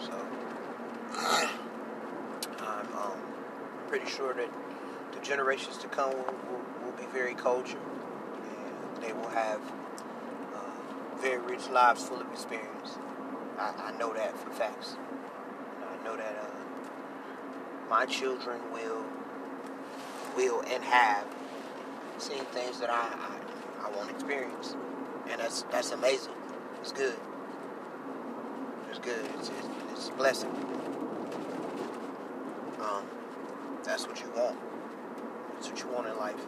So, 0.00 0.06
so 0.06 0.14
I'm 2.60 2.94
um, 2.96 3.18
pretty 3.88 4.08
sure 4.08 4.34
that 4.34 4.48
the 5.12 5.20
generations 5.20 5.78
to 5.78 5.88
come 5.88 6.10
will, 6.10 6.34
will, 6.48 6.64
will 6.84 6.96
be 6.96 7.06
very 7.12 7.34
cultured, 7.34 7.80
they 9.10 9.16
will 9.18 9.28
have 9.30 9.60
uh, 10.54 11.18
very 11.20 11.38
rich 11.38 11.68
lives 11.68 12.06
full 12.06 12.20
of 12.20 12.30
experience. 12.32 12.96
I, 13.58 13.92
I 13.92 13.98
know 13.98 14.12
that 14.14 14.38
for 14.38 14.50
facts. 14.50 14.96
I 15.82 16.04
know 16.04 16.16
that 16.16 16.36
uh, 16.38 17.88
my 17.88 18.06
children 18.06 18.60
will 18.72 19.04
will 20.36 20.62
and 20.68 20.84
have 20.84 21.26
seen 22.18 22.44
things 22.46 22.78
that 22.78 22.88
I, 22.88 22.94
I, 22.94 23.86
I 23.88 23.96
won't 23.96 24.10
experience. 24.10 24.76
And 25.28 25.40
that's 25.40 25.62
that's 25.72 25.90
amazing. 25.90 26.34
It's 26.80 26.92
good. 26.92 27.16
It's 28.90 29.00
good. 29.00 29.26
It's, 29.38 29.48
it's, 29.48 29.68
it's 29.90 30.08
a 30.08 30.12
blessing. 30.12 30.50
Um, 32.80 33.04
that's 33.82 34.06
what 34.06 34.20
you 34.20 34.30
want. 34.36 34.56
That's 35.54 35.68
what 35.68 35.80
you 35.80 35.88
want 35.88 36.06
in 36.06 36.16
life. 36.16 36.46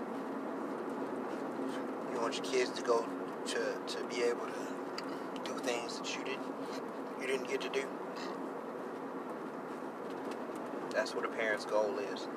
You 2.13 2.21
want 2.21 2.37
your 2.37 2.45
kids 2.45 2.71
to 2.73 2.83
go 2.83 3.07
to, 3.47 3.55
to 3.87 4.05
be 4.05 4.23
able 4.23 4.47
to 4.47 5.43
do 5.45 5.55
things 5.61 5.99
that 5.99 6.17
you 6.17 6.25
didn't 6.25 6.47
you 7.21 7.27
didn't 7.27 7.49
get 7.49 7.61
to 7.63 7.69
do. 7.69 7.85
That's 10.91 11.15
what 11.15 11.25
a 11.25 11.29
parent's 11.29 11.65
goal 11.65 11.99
is. 12.13 12.29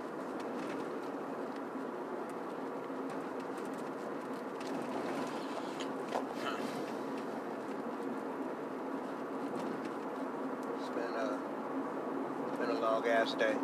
Long 12.81 13.07
ass 13.07 13.33
day. 13.33 13.55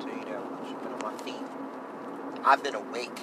Tell 0.00 0.08
you 0.08 0.24
that 0.24 0.82
been 0.82 0.92
on 0.92 1.02
my 1.02 1.16
feet. 1.24 1.34
I've 2.44 2.62
been 2.62 2.76
awake 2.76 3.20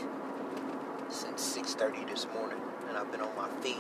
since 1.83 1.95
6.30 1.97 2.07
this 2.07 2.27
morning, 2.33 2.59
and 2.87 2.97
I've 2.97 3.11
been 3.11 3.21
on 3.21 3.35
my 3.35 3.49
feet 3.61 3.77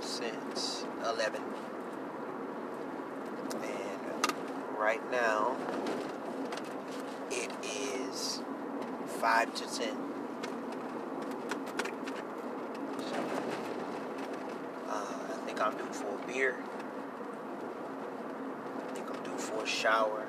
since 0.00 0.86
11. 1.04 1.42
And 3.52 4.32
right 4.78 5.10
now, 5.10 5.56
it 7.30 7.50
is 7.62 8.42
5 9.06 9.54
to 9.54 9.64
10. 9.64 9.70
So, 13.00 13.16
uh, 14.88 14.90
I 14.90 15.46
think 15.46 15.60
I'm 15.60 15.76
due 15.76 15.84
for 15.92 16.14
a 16.14 16.26
beer. 16.26 16.56
I 18.76 18.92
think 18.94 19.10
I'm 19.10 19.22
due 19.24 19.38
for 19.38 19.62
a 19.62 19.66
shower. 19.66 20.26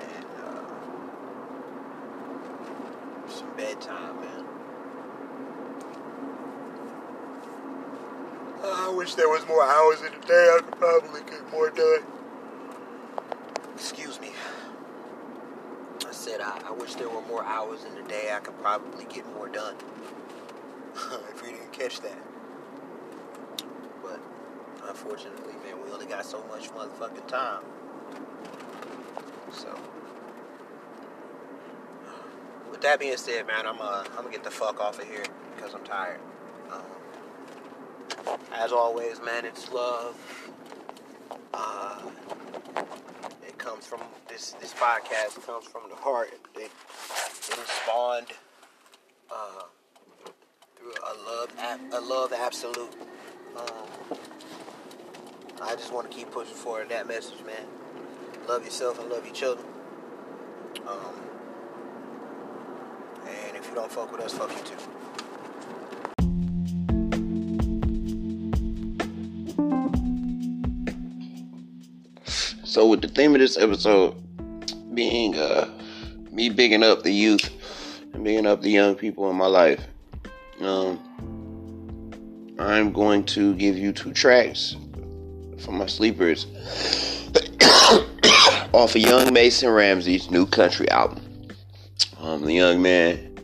And 0.00 0.26
uh, 0.44 0.74
bedtime, 3.86 4.20
man. 4.20 4.44
I 8.64 8.88
wish 8.90 9.14
there 9.14 9.28
was 9.28 9.46
more 9.46 9.64
hours 9.64 10.00
in 10.00 10.18
the 10.18 10.26
day. 10.26 10.50
I 10.54 10.60
could 10.60 10.78
probably 10.78 11.20
get 11.22 11.50
more 11.52 11.70
done. 11.70 12.02
Excuse 13.74 14.20
me. 14.20 14.30
I 16.06 16.12
said 16.12 16.40
I, 16.40 16.60
I 16.66 16.72
wish 16.72 16.94
there 16.94 17.08
were 17.08 17.22
more 17.22 17.44
hours 17.44 17.84
in 17.84 17.94
the 17.94 18.08
day. 18.08 18.32
I 18.34 18.40
could 18.40 18.58
probably 18.60 19.04
get 19.04 19.26
more 19.34 19.48
done. 19.48 19.76
if 21.34 21.42
you 21.44 21.52
didn't 21.52 21.72
catch 21.72 22.00
that. 22.00 22.18
But 24.02 24.20
unfortunately, 24.88 25.54
man, 25.64 25.84
we 25.84 25.92
only 25.92 26.06
got 26.06 26.24
so 26.24 26.42
much 26.48 26.70
motherfucking 26.70 27.26
time. 27.28 27.62
So. 29.52 29.78
That 32.86 33.00
being 33.00 33.16
said, 33.16 33.48
man, 33.48 33.66
I'm 33.66 33.80
uh, 33.80 34.04
I'm 34.10 34.22
gonna 34.22 34.30
get 34.30 34.44
the 34.44 34.50
fuck 34.52 34.80
off 34.80 35.00
of 35.00 35.08
here 35.08 35.24
because 35.56 35.74
I'm 35.74 35.82
tired. 35.82 36.20
Um, 36.70 38.38
as 38.54 38.70
always, 38.70 39.20
man, 39.20 39.44
it's 39.44 39.72
love. 39.72 40.16
Uh, 41.52 42.00
it 43.44 43.58
comes 43.58 43.88
from 43.88 44.02
this 44.28 44.52
this 44.60 44.72
podcast 44.72 45.44
comes 45.44 45.66
from 45.66 45.90
the 45.90 45.96
heart. 45.96 46.30
It, 46.32 46.40
it 46.60 46.70
was 47.58 47.66
spawned 47.66 48.28
uh, 49.32 49.62
through 50.76 50.92
a 50.92 51.14
love 51.28 51.50
a 51.92 52.00
love 52.00 52.32
absolute. 52.32 52.94
Um, 53.56 54.16
I 55.60 55.74
just 55.74 55.92
want 55.92 56.08
to 56.08 56.16
keep 56.16 56.30
pushing 56.30 56.54
forward 56.54 56.90
that 56.90 57.08
message, 57.08 57.44
man. 57.44 57.66
Love 58.48 58.64
yourself 58.64 59.00
and 59.00 59.10
love 59.10 59.26
your 59.26 59.34
children. 59.34 59.66
Um, 60.86 61.25
And 63.26 63.56
if 63.56 63.68
you 63.68 63.74
don't 63.74 63.90
fuck 63.90 64.12
with 64.12 64.20
us, 64.20 64.32
fuck 64.34 64.50
you 64.50 64.62
too. 64.64 64.76
So, 72.64 72.86
with 72.86 73.00
the 73.00 73.08
theme 73.08 73.34
of 73.34 73.40
this 73.40 73.56
episode 73.56 74.14
being 74.94 75.34
uh, 75.36 75.70
me 76.30 76.50
bigging 76.50 76.82
up 76.82 77.02
the 77.02 77.12
youth 77.12 77.50
and 78.12 78.22
bigging 78.22 78.46
up 78.46 78.60
the 78.60 78.70
young 78.70 78.94
people 78.94 79.30
in 79.30 79.36
my 79.36 79.46
life, 79.46 79.82
um, 80.60 81.00
I'm 82.58 82.92
going 82.92 83.24
to 83.24 83.54
give 83.54 83.76
you 83.78 83.92
two 83.92 84.12
tracks 84.12 84.76
from 85.58 85.78
my 85.78 85.86
sleepers 85.86 86.46
off 88.72 88.94
of 88.94 89.00
Young 89.00 89.32
Mason 89.32 89.70
Ramsey's 89.70 90.30
new 90.30 90.46
country 90.46 90.88
album. 90.90 91.25
Um, 92.26 92.42
the 92.42 92.54
young 92.54 92.82
man 92.82 93.38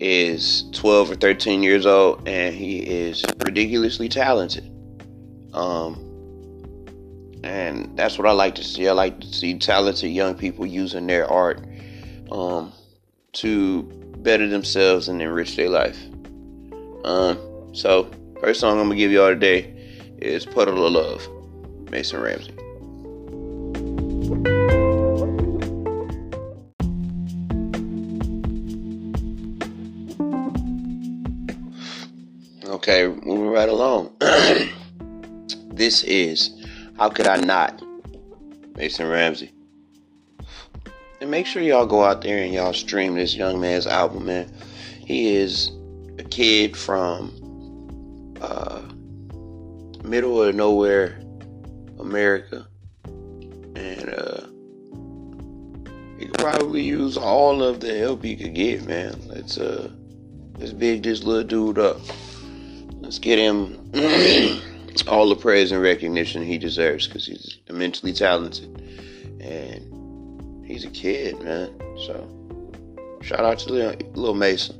is 0.00 0.64
12 0.72 1.12
or 1.12 1.14
13 1.14 1.62
years 1.62 1.86
old 1.86 2.26
and 2.26 2.52
he 2.52 2.78
is 2.80 3.24
ridiculously 3.44 4.08
talented. 4.08 4.64
Um, 5.54 5.94
and 7.44 7.96
that's 7.96 8.18
what 8.18 8.26
I 8.26 8.32
like 8.32 8.56
to 8.56 8.64
see. 8.64 8.88
I 8.88 8.92
like 8.92 9.20
to 9.20 9.28
see 9.28 9.56
talented 9.56 10.10
young 10.10 10.34
people 10.34 10.66
using 10.66 11.06
their 11.06 11.30
art 11.30 11.64
um, 12.32 12.72
to 13.34 13.84
better 14.18 14.48
themselves 14.48 15.06
and 15.06 15.22
enrich 15.22 15.54
their 15.54 15.70
life. 15.70 16.02
Um, 17.04 17.38
so, 17.74 18.10
first 18.40 18.58
song 18.58 18.80
I'm 18.80 18.88
gonna 18.88 18.96
give 18.96 19.12
y'all 19.12 19.28
today 19.28 19.72
is 20.18 20.44
"Puddle 20.44 20.84
of 20.84 20.92
Love," 20.92 21.90
Mason 21.92 22.20
Ramsey. 22.20 22.65
Okay, 32.88 33.08
moving 33.08 33.48
right 33.48 33.68
along. 33.68 34.14
this 35.72 36.04
is 36.04 36.64
How 36.96 37.08
Could 37.08 37.26
I 37.26 37.34
Not? 37.34 37.82
Mason 38.76 39.08
Ramsey. 39.08 39.50
And 41.20 41.28
make 41.28 41.46
sure 41.46 41.62
y'all 41.62 41.86
go 41.86 42.04
out 42.04 42.22
there 42.22 42.38
and 42.38 42.54
y'all 42.54 42.72
stream 42.72 43.16
this 43.16 43.34
young 43.34 43.60
man's 43.60 43.88
album, 43.88 44.26
man. 44.26 44.54
He 45.04 45.34
is 45.34 45.72
a 46.20 46.22
kid 46.22 46.76
from 46.76 48.36
uh, 48.40 48.82
middle 50.04 50.40
of 50.40 50.54
nowhere, 50.54 51.20
America. 51.98 52.68
And 53.04 54.14
uh, 54.16 54.46
he 56.20 56.26
could 56.26 56.38
probably 56.38 56.82
use 56.82 57.16
all 57.16 57.64
of 57.64 57.80
the 57.80 57.98
help 57.98 58.22
he 58.22 58.36
could 58.36 58.54
get, 58.54 58.86
man. 58.86 59.20
Let's 59.26 59.58
uh 59.58 59.90
let's 60.58 60.72
big 60.72 61.02
this 61.02 61.24
little 61.24 61.42
dude 61.42 61.78
up. 61.80 61.98
Let's 63.06 63.20
get 63.20 63.38
him 63.38 63.92
all 65.06 65.28
the 65.28 65.36
praise 65.40 65.70
and 65.70 65.80
recognition 65.80 66.42
he 66.42 66.58
deserves 66.58 67.06
because 67.06 67.24
he's 67.24 67.58
immensely 67.68 68.12
talented 68.12 68.64
and 69.40 70.66
he's 70.66 70.84
a 70.84 70.90
kid, 70.90 71.40
man. 71.40 71.70
So, 72.04 72.28
shout 73.22 73.44
out 73.44 73.60
to 73.60 73.72
little, 73.72 74.34
Mason. 74.34 74.74